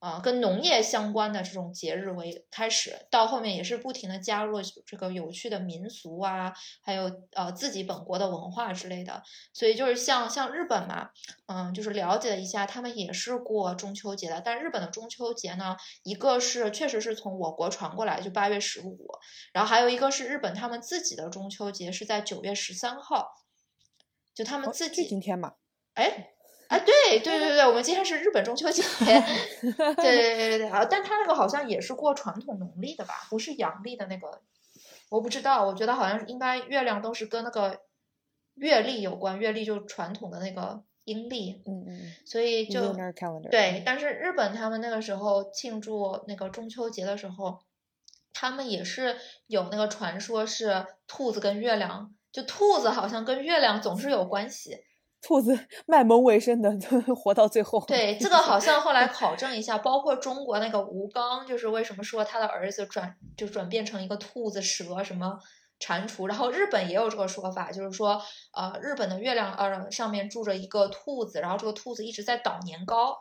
[0.00, 9.22] 啊、跟农业相关的这种节日为开始，到后面也是不停的加入这个有趣的民俗啊，还有呃自己本国的文化之类的。
[9.52, 11.10] 所以就是像像日本嘛，
[11.46, 19.06] 嗯，就是了解了一下，他们也是过中秋节的，但日本的中秋节呢，一个是确实是从我国传过来，就八月十五，
[19.52, 23.34] 然后还有一个是日本他们自己的中秋节是在九月十三号，
[24.34, 25.56] 就他们自己，今天嘛，
[25.92, 26.30] 哎。
[26.70, 28.80] 哎，对对对对，我们今天是日本中秋节，
[29.60, 30.84] 对对对对对啊！
[30.84, 34.40] 但他那个好像也是过传统农历的吧，不是阳历的那个，
[35.08, 37.80] 我不知道，我觉得好像应该月亮都是跟那个
[38.54, 42.94] 月历有关，月历就是传统的那个阴历，嗯嗯所以就
[43.50, 47.58] 对，但是日本他们那个时候庆祝那个中秋节的时候，
[48.32, 49.16] 他们也是
[49.48, 54.84] 有那个传说是兔子跟月亮，就兔子好像跟月亮总是有关系。
[55.22, 56.70] 兔子卖萌为生的，
[57.14, 57.84] 活到最后。
[57.86, 65.38] 对，这个好像后来 考证一下，包括中国那个吴刚，就是为什么说他的儿子转就转变成一个兔子、蛇什么
[65.78, 68.20] 蟾蜍，然后日本也有这个说法，就是说
[68.52, 73.16] 呃日本的月亮呃上面住着一个兔子，然后这个兔子一直在捣年糕，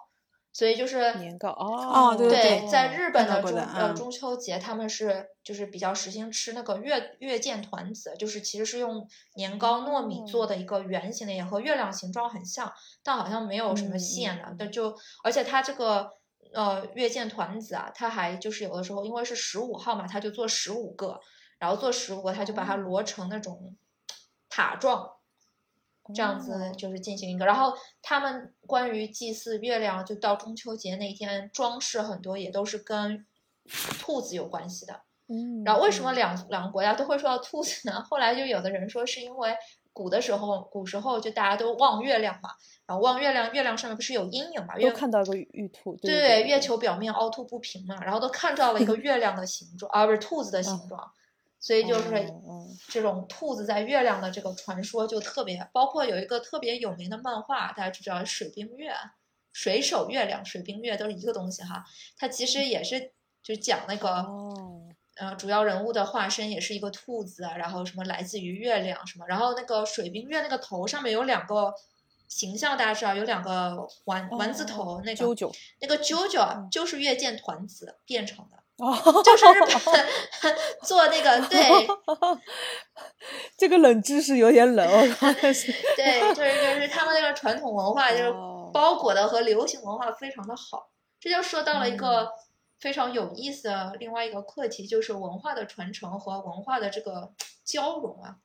[0.51, 12.73] 所以就是年糕哦哦对对，对在日本的中呃中秋节，他们是就是比较实行吃那个月月见团子，就是其实是用年糕、糯米做的一个圆形的，也和月亮形状很像，
[13.03, 14.93] 但好像没有什么嗯馅的，嗯但就
[15.23, 16.11] 而且它这个
[16.53, 21.19] 呃月见团子啊，它还就是有的时候因为是十五号嘛，它就做十五个，
[21.59, 23.77] 然后做十五个，它就把它哦摞成那种
[24.49, 25.18] 塔状。
[26.13, 33.25] 这样子哦就是进行一个，然后他们关于祭祀月亮，就到中秋节那天装饰很多也都是跟
[33.99, 35.01] 兔子有关系的。
[35.27, 38.01] 嗯，然后为什么嗯两两个国家都会说到兔子呢？
[38.09, 39.55] 后来就有的人说是因为
[39.93, 42.49] 古的时候，古时候就大家都望月亮嘛，
[42.87, 44.73] 然后望月亮，月亮上面不是有阴影嘛？
[44.75, 51.11] 都月看到个玉兔，对对对，月球表面凹凸不平嘛，然后都看到了一个 月亮的形状，啊，不是兔子的形状，
[51.59, 52.33] 所以就是
[52.87, 58.93] 这种兔子在月亮的这个传说就特别，包括有一个特别有名的漫画，大家知道水冰月、
[59.51, 61.83] 水手月亮、水冰月都是一个东西哈，
[62.17, 63.11] 它其实也是
[63.43, 64.09] 就讲那个。
[64.09, 64.87] 哦，
[65.17, 71.73] 呃，主要人物的化身也是一个兔子啊，然后什么来自于月亮什么，然后那个水冰月那个头上面有两个
[72.29, 78.58] 形象，大家知道有两个丸丸子头，那个啾啾那个啾啾啊就是月见团子变成的，哦，
[79.23, 81.87] 就是日本 做那个对。
[83.57, 84.87] 这个冷知识有点冷
[85.95, 88.71] 对，就是就是他们那个传统文化就是哦。
[88.73, 91.97] 包裹的和流行文化非常的好，这就说到了一嗯。
[91.97, 92.31] 个
[92.79, 97.33] 非常有意思的另外一个课题，就是文化的传承和文化的这个
[97.65, 98.37] 交融啊。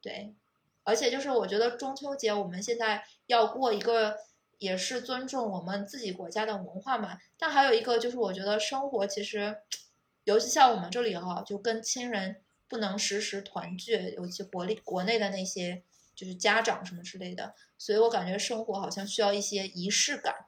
[0.00, 0.36] 对，
[0.84, 4.16] 而且就是我觉得中秋节我们现在要过一个，
[4.58, 7.18] 也是尊重我们自己国家的文化嘛。
[7.38, 9.56] 但还有一个就是，我觉得生活其实，
[10.24, 15.82] 尤其像我们这里哈、就跟亲人不能时时团聚，尤其国内国内的那些
[16.14, 20.46] 就是家长什么之类的，所以我感觉生活好像需要一些仪式感。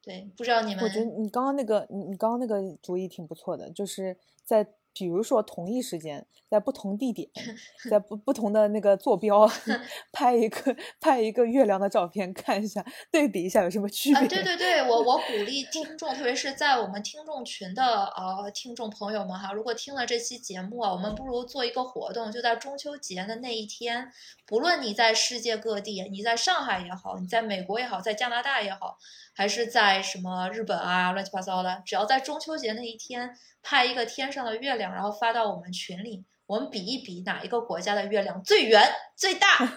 [0.00, 4.66] 对，不知道你们我觉得你刚刚那个，你你刚刚那个主意挺不错的，就是在
[4.98, 7.28] 比如说同一时间，在不同地点，
[7.88, 9.48] 在不不同的那个坐标
[10.12, 14.18] 拍一个拍一个月亮的照片，看一下对比一下有什么区别。
[14.18, 24.10] 啊，对对对， 我我鼓励听众，特别是在我们听众群的呃听众朋友们哈，如果听了这期节目啊，我们不如做一个活动，就在中秋节的那一天，
[24.46, 28.98] 不论你在世界各地，你在上海也好，你在美国也好，在加拿大也好，
[29.38, 38.82] 还是在什么日本啊乱七八糟的，只要在中秋节那一天拍一个天上的月亮，然后发到我们群里，我们比一比哪一个国家的月亮最圆
[39.14, 39.76] 最大。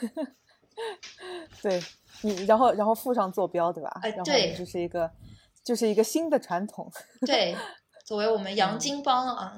[1.61, 1.79] 对
[2.21, 3.99] 你，然后然后附上坐标，对吧？
[4.01, 5.11] 哎对就是一个
[5.63, 6.91] 就是一个新的传统。
[7.27, 7.55] 对，
[8.03, 9.55] 作为我们 嗯洋金帮啊，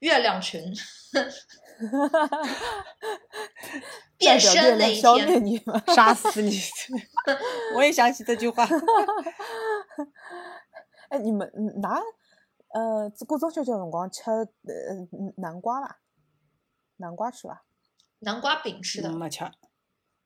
[0.00, 0.74] 月亮群。
[4.22, 5.82] 变代表身那一消灭天，你吗？
[5.94, 6.52] 杀死你！
[7.76, 8.66] 我也想起这句话。
[11.08, 12.00] 哎，你们嗯拿
[12.74, 14.46] 呃过中秋节辰光吃呃
[15.12, 16.00] 嗯南瓜伐？
[16.96, 17.64] 南瓜吃吧？
[18.20, 19.44] 南瓜饼吃的，没吃，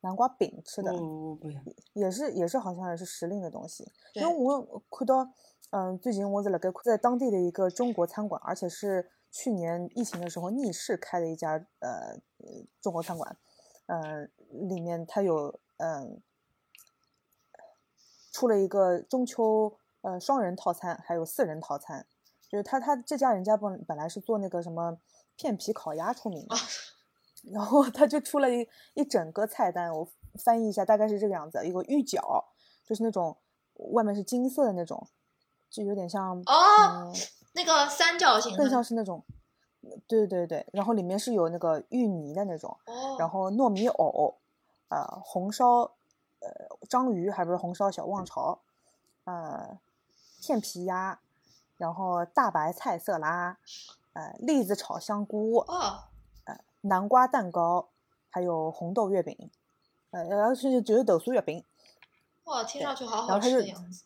[0.03, 3.91] 南瓜饼吃的，不不不，也是也是好像也是时令的东西。
[4.15, 5.27] 因为，我看到，
[5.71, 11.89] 嗯、最近我是辣盖在当地的一个中国餐馆，而且是去年疫情的时候逆势开的一家呃
[12.39, 13.37] 呃中国餐馆，
[13.87, 16.23] 呃，里面它有嗯、
[18.33, 22.07] 出了一个中秋呃双人套餐，还有四人套餐，
[22.49, 24.99] 就是他他这家人家本本来是做那个什么
[25.37, 26.61] 片皮烤鸭出名的，啊。
[27.53, 32.45] 然后他就出了一一整个菜单，我翻译一下，大概是这个样子：一个玉饺，
[32.85, 33.37] 就是那种
[33.93, 35.07] 外面是金色的那种，
[35.71, 37.13] 就有点像哦嗯，
[37.53, 39.23] 那个三角形更像，是那种，
[40.07, 42.77] 对对对，然后里面是有那个芋泥的那种，
[43.19, 44.35] 然哦，后糯米藕，
[44.89, 45.91] 呃，红烧
[46.41, 48.61] 呃章鱼，还不是红烧小旺潮，
[49.25, 49.79] 呃，
[50.41, 51.19] 片皮鸭，
[51.77, 53.59] 然后大白菜色拉，
[54.13, 56.05] 呃，栗子炒香菇，哦，
[56.83, 57.89] 南瓜蛋糕，
[58.31, 59.51] 还有红豆月饼，
[60.11, 61.65] 呃，然后甚至只有豆酥月饼。
[62.45, 64.05] 哇，听上去好好吃的样子。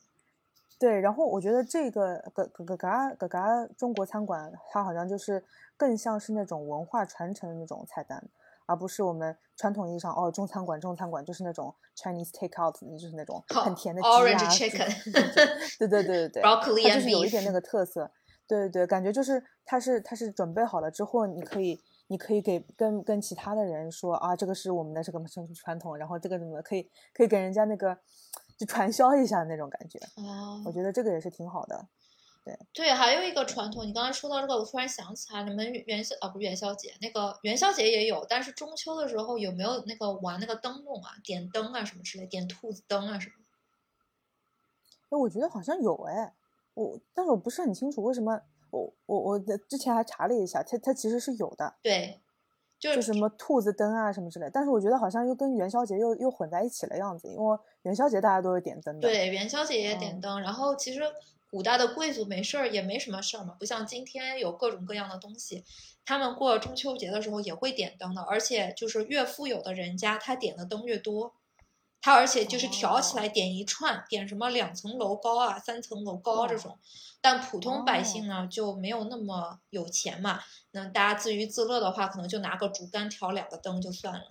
[0.80, 5.44] 对，然后我觉得这个嘎嘎嘎嘎嘎嘎中国餐馆，它好像就是
[5.76, 8.26] 更像是那种文化传承的那种菜单，
[8.64, 15.12] 而不是我们传统意义上哦中餐馆中餐馆就是那种 Chinese takeout，就是那种很甜的鸡，orange 啊，chicken
[15.78, 18.10] 对对对对对，Broccoli 它就是有一点那个特色。
[18.48, 27.96] 对对对，感觉就是它是它是准备好了之后，你可以你可以给跟跟其他的人说啊，这个是我们的这个传传统，然后这个怎么可以可以给人家那个
[28.60, 29.98] 就传销一下那种感觉。
[30.16, 31.88] 哦我，觉得这个也是挺好的。
[32.44, 45.16] 对对，还有一个传统，你刚才说到这个，我突然想起来，你们元元宵啊，不是元宵节，那个元宵节也有，但是中秋的时候有没有那个玩那个灯笼啊，点灯啊什么之类，点兔子灯啊什么的？
[45.16, 46.34] 哎，我觉得好像有哎，
[46.74, 48.42] 我但是我不是很清楚为什么。
[48.70, 52.20] 我我我之前还查了一下，它它其实是有的，对，
[52.80, 54.50] 就就什么兔子灯啊什么之类。
[54.52, 59.02] 但是我觉得好像又跟元宵节又又混在一起了样子，因为元宵节大家都会点灯的。
[59.02, 61.02] 对，元宵节也点嗯灯，然后其实
[61.50, 65.64] 古代的贵族没事儿也没什么事儿嘛，不像今天有各种各样的东西，
[66.04, 71.34] 他们过中秋节的时候也会点灯的，而且就是越富有的人家，他点的灯越多，
[72.00, 76.78] 他而且就是挑起来点一串，点什么两层楼高啊、三层楼高这种，
[77.20, 80.40] 但普通百姓呢就没有那么有钱嘛，
[80.70, 84.24] 那大家自娱自乐的话，可能就拿个竹竿挑两个灯就算了。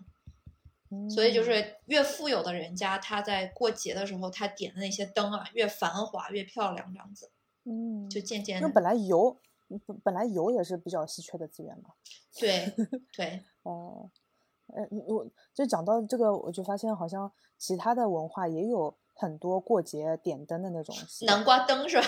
[1.08, 7.30] 所以就嗯是越富有的人家，他在过节的时候，他点的那些灯啊，越繁华越漂亮，这样子
[7.66, 9.38] 嗯，就渐渐的因为本来油
[9.86, 11.92] 本本来油也是比较稀缺的资源嘛。
[12.40, 12.74] 对。
[13.16, 13.44] 对。
[13.62, 14.10] 呃，
[14.76, 20.96] 呃，我就讲到这个，我就发现好像其他的文化也有很多过节点灯的那种
[21.28, 22.08] 南瓜灯是吧？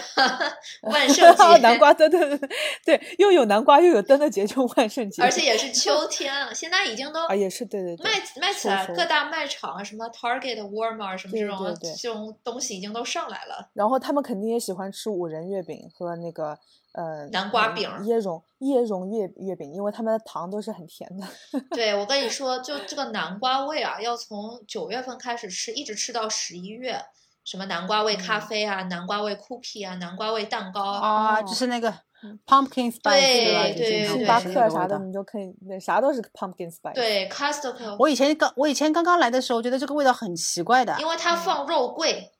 [0.83, 2.49] 万圣 节，南瓜灯，对对对
[2.85, 13.69] 对，又有南瓜又有灯的节，就万圣节，而且也是秋天啊，现在已经都啊也是对对对，卖卖起来，各大卖场啊，什么 Target、Walmart 什么这种这种东西已经都上来了。
[13.73, 16.57] 然后他们肯定也喜欢吃五仁月饼和那个
[16.93, 21.25] 呃呃南瓜饼椰蓉椰蓉月月饼，因为他们的糖都是很甜的。
[21.71, 27.01] 对，我跟你说，就这个南瓜味啊，要从九月份开始吃，一直吃到十一月。
[27.43, 31.89] 什么南瓜味咖嗯啡啊，南瓜味 cookie 啊，南瓜味蛋糕啊，就是那个
[32.21, 33.73] 嗯 pumpkin spice 对？
[33.75, 40.95] 对星巴克啥的，你就可以，对，啥都是 pumpkin spice。，对 Costco，我以前刚我以前刚刚来的时候，觉得这个味道很奇怪的。
[40.99, 42.31] 因为它放肉桂，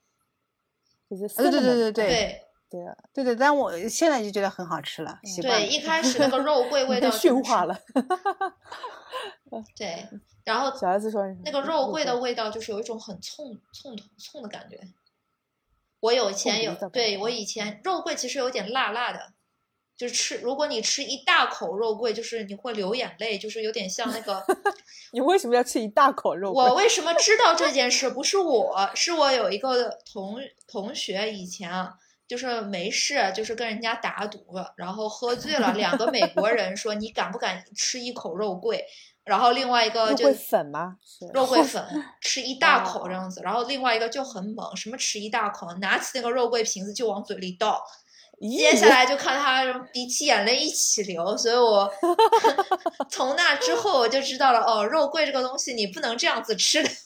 [1.10, 2.42] 就是对对对对对对
[2.72, 7.78] 对啊，对对，但我现在就觉得很好吃了，习惯对，一开始那个肉 桂味道驯化了。
[9.76, 10.08] 对，
[10.46, 14.80] 然后 小孩子说那个肉桂的味道就是有一种很冲冲冲的感觉。
[16.00, 19.34] 我有以前有对我以前肉桂其实有点辣辣的，
[19.98, 24.44] 就是吃如果你吃一大口肉桂，就是你会流眼泪，就是有点像那个。
[25.14, 26.64] 你为什么要吃一大口肉桂？
[26.64, 28.10] 我为什么知道这件事？
[28.10, 31.96] 不是我，是我有一个同同学以前啊，
[32.32, 34.40] 就是没事，就是跟人家打赌，
[34.78, 38.82] 然后喝醉了，两个美国人说你敢不敢吃一口肉桂，
[39.26, 40.96] 然后另外一个就肉桂粉吗？
[41.34, 41.86] 肉桂粉
[42.22, 47.84] 吃一大口哦这样子，然后另外一个就很猛，什么吃一大口，拿起那个肉桂瓶子就往嘴里倒，
[48.40, 51.92] 接下来就看他鼻涕眼泪一起流，所以我
[53.12, 56.90] 从那之后我就知道了，哦，肉桂这个东西你不能这样子吃的。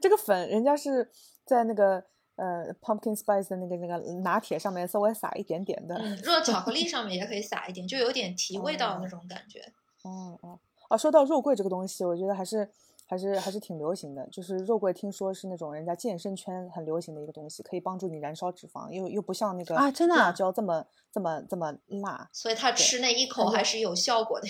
[0.00, 1.10] 这个粉，人家是
[1.52, 2.02] 在那个
[2.36, 5.94] 呃 pumpkin spice 的那个那个拿铁上面稍微撒一点点的。
[5.96, 9.60] 嗯，热巧克力上面也可以撒一点，就有点提味道的那种感觉。
[10.02, 12.68] 哦哦哦，说到肉桂这个东西，我觉得还是
[13.12, 14.26] 还是还是挺流行的。
[14.28, 20.82] 就是肉桂，听说是那种人家健身圈很流行的一个东西，可以帮助你燃烧脂肪，又又不像那个啊真的啊辣椒这么
[21.12, 22.26] 这么这么辣。
[22.32, 24.48] 所以他吃那一口还是有效果的。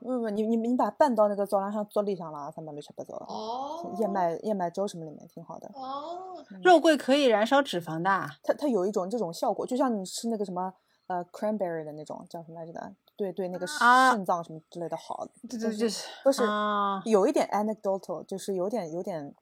[0.00, 3.26] 不不，你你你把它拌到那个早上上做里上了，啥么乱七八糟的。
[3.26, 5.68] 哦，燕麦燕麦粥什么里面挺好的。
[5.74, 10.72] 哦，肉桂可以燃烧脂肪的啊，它它有一种这种效果，就像你吃那个什么
[11.08, 19.34] 呃 cranberry 的那种叫什么来着的，对对，那个啊肾脏什么之类的好，对对，就就是都是啊，有一点 anecdotal，就是有点有点，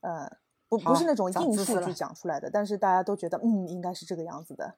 [0.00, 0.30] 呃，
[0.68, 4.76] 不不是那种硬数据讲出来的，但是大家都觉得嗯应该是这个样子的。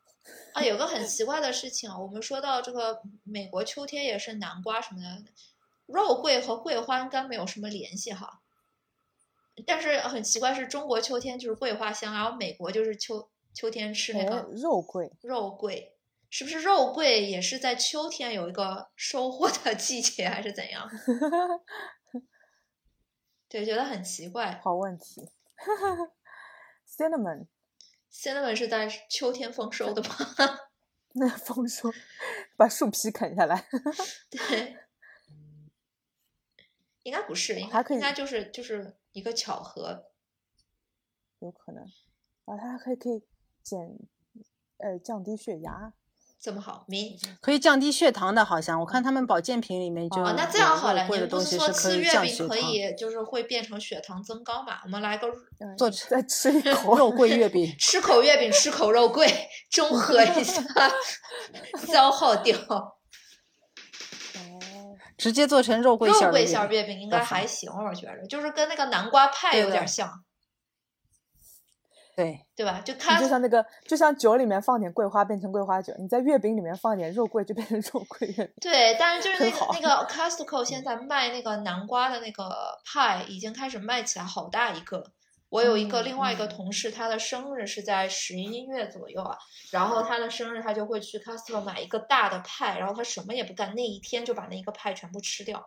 [0.54, 5.24] 啊，有个很奇怪的事情啊，我们说到这个美国秋天也是南瓜什么的，
[5.86, 8.40] 肉桂和桂花应该没有什么联系哈。
[9.66, 15.93] 但是很奇怪，是中国秋天就是桂花香，然后美国就是秋秋天吃那哎个肉桂，肉桂，
[16.36, 20.90] 是不是肉桂也是在秋天有一个收获的季节，还是怎样？
[23.48, 24.60] 对，觉得很奇怪。
[24.60, 25.30] 好问题。
[26.88, 30.08] cinnamon，cinnamon 是在秋天丰收的吗？
[31.12, 31.88] 那 丰收，
[32.56, 33.68] 把树皮啃下来。
[34.28, 34.76] 对，
[37.04, 40.10] 应该不是，应还可以应该就是就是一个巧合。
[41.38, 41.84] 有可能，
[42.46, 43.22] 啊，它还可以可以
[43.62, 43.78] 减，
[44.78, 45.94] 呃，降低血压。
[46.44, 52.58] 这么好，明可以降低血糖的，好像我看他们保健品里面就哦，那这样好了，肉桂的您不是说吃月饼可。
[52.58, 54.80] 以就是会变成血糖增高嘛？
[54.84, 59.26] 我们来个嗯做 再吃一口肉桂月饼， 吃口月饼，吃口肉桂，
[59.70, 60.62] 中和一下，
[61.86, 62.58] 消耗掉。
[62.68, 62.92] 哦，
[65.16, 70.10] 直接做成肉桂馅肉桂儿月饼馅月饼应该还行，我觉着就是跟那个南瓜派有点的像，
[72.16, 72.80] 对，对吧？
[72.84, 78.54] 就你看就像那个，就像酒里面放点桂花变成桂花酒，你在月饼里面放点肉桂就变成肉桂月饼。
[78.60, 85.04] 对，但是就是那个那个 Costco 现在卖那个南瓜的那个派已经开始卖起来，好大一个。
[85.50, 89.36] 我有一个嗯另外一个嗯同事，他的生日是在十一月左右啊，
[89.70, 95.64] 然后他的生日他就会去 Costco 买一个大的派，然后他什么也不干，那一天就把那一个派全部吃掉。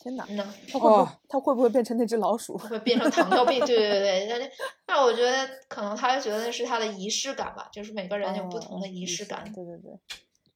[0.00, 2.56] 天哪，那他，会不会哦它会不会变成那只老鼠？
[2.56, 4.28] 会变成糖尿病，对对对对。
[4.28, 4.50] 但
[4.86, 9.42] 但我觉得可能他觉得那是他的仪式感吧，就是每个人有不同的哦仪式感。
[9.52, 9.98] 对对对，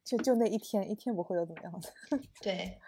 [0.05, 1.93] 就就那一天，一天不会有怎么样的。
[2.40, 2.78] 对，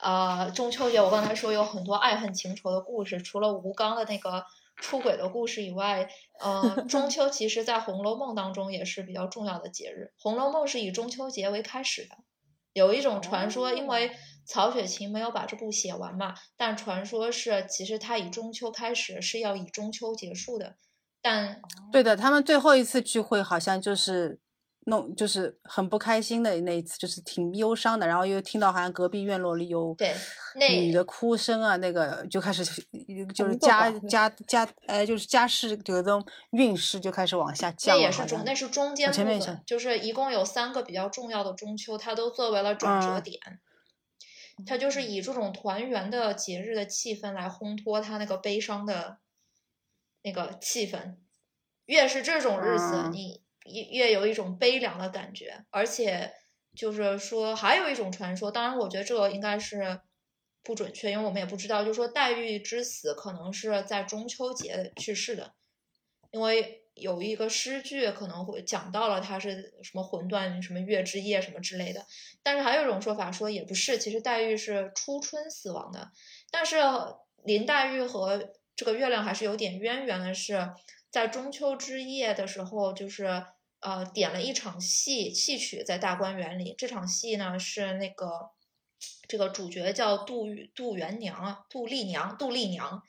[0.00, 4.42] 呃，中秋节我刚才说有很多爱恨情仇的故事，除了吴刚的那个
[4.76, 6.08] 出轨的故事以外，
[6.40, 12.16] 呃，中秋其实在《红楼梦》当中也是比较重要的节日，《红楼梦》是以中秋节为开始的。
[12.72, 14.10] 有一种传说，因为
[14.46, 20.76] 曹雪芹没有把这部写完嘛，但传说是其实他以中秋开始，是要以中秋结束的。
[21.22, 24.38] 但对的，他们最后一次聚会好像就是
[24.86, 28.06] 弄，就是很不开心的那一次，就是挺忧伤的。
[28.06, 30.14] 然后又听到好像隔壁院落里有对
[30.56, 32.62] 那女的哭声啊，那个就开始
[33.34, 37.96] 就是家家家呃，就是家世这种运势就开始往下降。
[37.96, 43.58] 那也是中，那是中间部分前面想，就是一共有三个比较重要的中秋，它都作为了转折嗯
[44.56, 44.66] 点。
[44.66, 49.18] 它就是以这种团圆的节日的气氛来烘托他那个悲伤的
[50.22, 51.16] 那个气氛。
[51.86, 56.32] 越是这种日子，嗯你越越有一种悲凉的感觉，而且
[56.74, 60.00] 就是说还有一种传说，当然我觉得这个应该是
[60.62, 65.54] 不准确，因为我们也不知道，就是说黛玉之死可能是在中秋节去世的，
[66.30, 72.06] 因为有一个诗句可能会讲到了他是什么魂断什么月之夜什么之类的，
[72.42, 76.10] 但是还有一种说法说也不是，其实黛玉是初春死亡的，
[76.52, 76.76] 但是
[77.44, 80.72] 林黛玉和这个月亮还是有点渊源的是，
[81.10, 83.44] 在中秋之夜的时候，就是
[83.80, 88.50] 呃点了一场戏戏曲在大观园里，这场戏呢是那个
[89.26, 93.02] 这个主角叫杜杜元娘，杜丽娘，杜丽娘。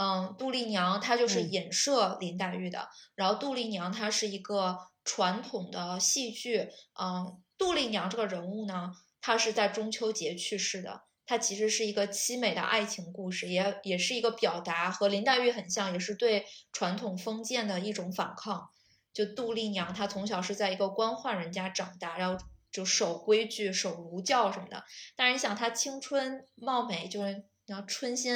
[0.00, 6.68] 嗯，杜丽娘她就是嗯影射林黛玉的，然后杜丽娘她是一个传统的戏剧，
[7.00, 18.70] 嗯，杜丽娘这个人物呢，她是在中秋节去世的，她其实是一个凄美的爱情故事，也也是一个表达，和林黛玉很像，也是对传统封建的一种反抗。
[19.12, 24.84] 就杜丽娘，她从小是在一个官宦人家长大，然后就守规矩、守儒教什么的。
[25.16, 28.32] 但是你想，她青春貌美，就是然后春心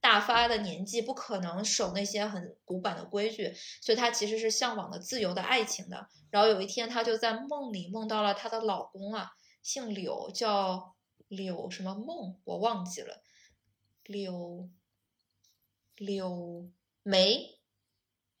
[0.00, 3.52] 大发的年纪，不可能守那些很古板的规矩，
[3.82, 6.08] 所以她其实是向往的自由的爱情的。
[6.30, 10.94] 然后有一天，她就在梦里梦到了她的老公啊，姓柳，叫
[11.28, 13.22] 柳什么梦，我忘记了，
[14.04, 14.70] 柳
[15.96, 16.70] 柳
[17.02, 17.58] 梅，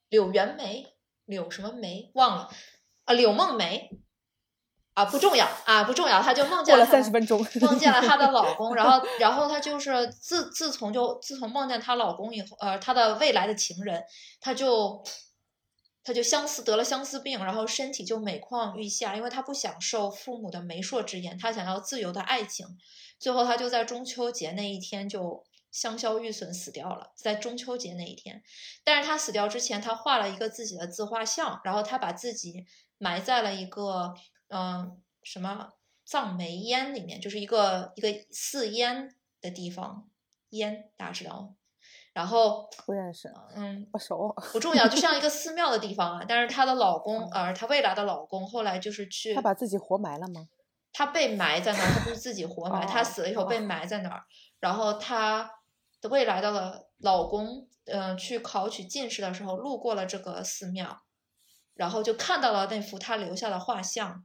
[0.08, 0.94] 柳元梅，
[1.24, 2.50] 柳什么梅忘了
[3.04, 3.90] 啊，柳梦梅
[4.96, 14.02] 啊，不重要啊，不重要，她就梦见了她三十分钟，梦见了她的老 公，然后然后她就是自自从就自从梦见她老公以后，呃，她的未来的情人，
[14.40, 15.04] 她就
[16.02, 22.66] 她就相思得了相思病，然后身体就每况愈下，因为她不享受父母的媒妁之言，她想要自由的爱情，
[23.18, 28.42] 最后她就在中秋节那一天就香消玉损死掉了，在中秋节那一天。
[28.82, 32.64] 但是她死掉之前，她画了一个自己的自画像，然后她把自己
[32.96, 34.14] 埋在了一个嗯、
[34.48, 34.90] 呃
[35.22, 35.72] 什么
[36.04, 40.08] 藏梅烟里面，就是一个一个寺烟的地方，
[40.50, 41.54] 烟大家知道吗？
[42.12, 44.34] 然后不认识，嗯，不熟。
[44.52, 46.24] 不重要，就像一个 寺庙的地方啊。
[46.26, 50.48] 但是她的老公，呃，她未来的老公后来就是去，她把自己活埋了吗？
[50.92, 54.24] 她被埋在那儿，她不是自己活埋，她哦死了以后被哦埋在那儿。
[54.60, 55.50] 然后她
[56.00, 61.02] 的未来的老公，嗯、去考取进士的时候，路过了这个寺庙，
[61.74, 64.24] 然后就看到了那幅她留下的画像，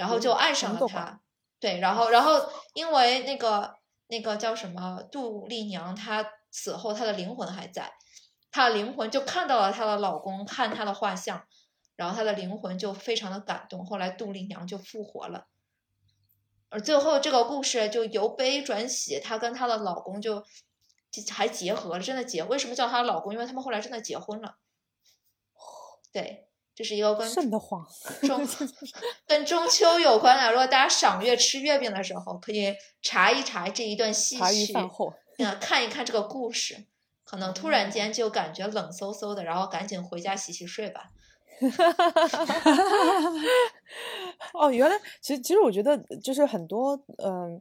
[0.00, 1.20] 然后就嗯爱上了他。
[1.58, 2.40] 对，然后然后
[2.72, 3.74] 因为那个
[4.06, 7.92] 那个叫什么杜丽娘，她死后她的灵魂还在，
[8.50, 11.44] 她的灵魂就看到了她的老公看她的画像，
[11.96, 13.84] 然后她的灵魂就非常的感动。
[13.84, 15.48] 后来杜丽娘就复活了，
[16.70, 20.40] 而最后这个故事就由悲转喜，她跟她的老公就
[21.10, 22.42] 就还结合了，真的结。
[22.42, 23.34] 为什么叫她老公？
[23.34, 24.56] 因为他们后来真的结婚了。
[26.10, 26.48] 对，
[26.80, 27.86] 这是一个跟瘆得慌。
[28.26, 28.40] 中
[29.26, 30.50] 跟中秋有关的。
[30.50, 34.72] 如果大家赏月吃月饼的时候，可以查一查这一段戏曲，
[35.60, 36.86] 看一看这个故事，
[37.22, 41.10] 可能突然间就感觉冷飕飕的，然后赶紧回家洗洗睡吧。
[44.54, 47.60] 哦，原来其实其实我觉得就是很多嗯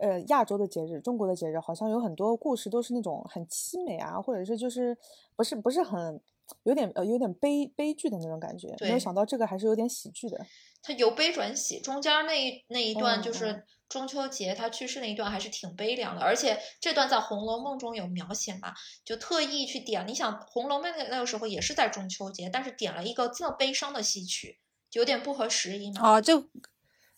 [0.00, 4.98] 呃亚洲的节日，中国的节日，好像有很多故事都是那种很凄美啊，或者是就是
[5.36, 6.20] 不是不是很
[6.64, 8.74] 有点呃有点悲悲剧的那种感觉。
[8.80, 10.46] 没有想到这个还是有点喜剧的。
[10.82, 18.72] 它由悲转喜，中间那一那一段就嗯是中秋节他去世那一段还是挺悲凉的，而且这段在《红楼梦》中有描写嘛，
[19.04, 20.06] 就特意去点。
[20.06, 24.58] 你想，《红楼梦》那那个时候也是在中秋节，但是点了一个这么悲伤的戏曲，
[24.92, 26.12] 有点不合时宜嘛。
[26.12, 26.34] 哦，这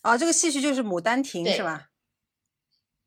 [0.02, 1.90] 哦这个戏曲就是《牡丹亭》是吧？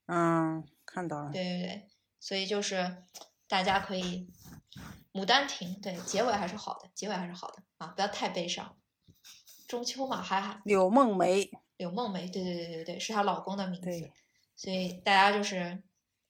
[0.06, 1.32] 嗯，看到了。
[1.32, 1.88] 对对对，
[2.20, 3.04] 所以就是
[3.48, 4.30] 大家可以
[5.16, 8.76] 《牡丹亭》对结尾还是好的，结尾还是好的啊，不要太悲伤。
[9.66, 14.12] 中秋嘛，还还柳梦梅，柳梦梅，对对对对对，是她老公的名字对，
[14.58, 15.82] 所以大家就是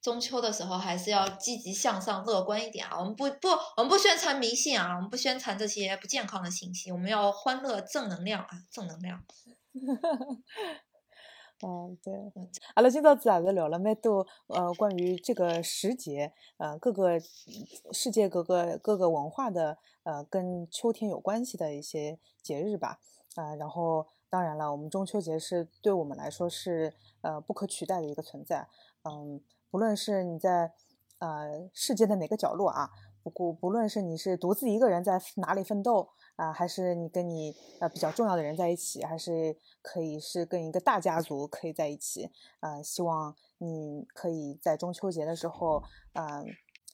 [0.01, 2.99] 中秋的时候还是要积极向上、乐观一点啊。
[2.99, 9.25] 我们不不，我们不宣传迷信啊，我们不宣传这些不健康的信息，我们要欢乐、正能量啊，正能量。
[11.61, 12.13] 嗯，对。
[12.73, 17.17] 阿拉今朝子也是聊了蛮多，呃，关于这个时节，呃，各个
[17.91, 22.99] 世界各个各个文化的，呃，跟秋天有关系的一些节日吧，
[23.35, 28.67] 啊、然后当然了，我们中秋节是对我们来说是呃不可取代的一个存在，
[29.03, 29.41] 嗯，
[29.71, 30.73] 不论是你在
[31.19, 32.91] 呃世界的哪个角落啊，
[33.23, 42.29] 不过不论是你是独自一个人在哪里奋斗啊、还是你跟你呃比较重要的人在一起，还是可以是跟一个大家族可以在一起，
[42.59, 45.81] 呃，希望你可以在中秋节的时候，
[46.13, 46.43] 呃，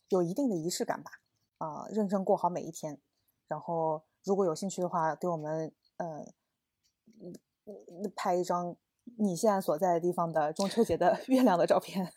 [0.09, 1.11] 有一定的仪式感吧，
[1.57, 2.99] 啊、认真过好每一天。
[3.47, 6.05] 然后，如果有兴趣的话，给我们呃
[7.21, 7.33] 嗯
[7.65, 8.75] 嗯拍一张
[9.17, 12.07] 你现在所在的地方的中秋节的 月亮的照片，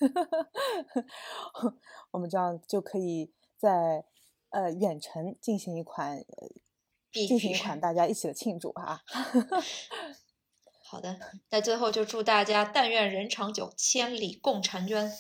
[2.13, 4.05] 我们这样就可以在
[4.51, 6.23] 呃远程进行一款
[7.15, 8.73] 必须一款，大家一起的庆祝。
[8.73, 9.01] 哈，
[10.85, 11.19] 好的，
[11.51, 15.11] 那最后就祝大家但愿人长久，千里共婵娟。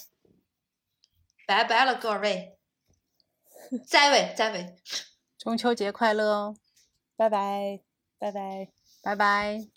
[1.46, 2.58] 拜拜了，各位，
[3.86, 4.74] 再会，再会。
[5.38, 6.56] 中秋节快乐哦，
[7.16, 7.80] 拜拜，
[8.18, 8.68] 拜拜，
[9.02, 9.68] 拜拜。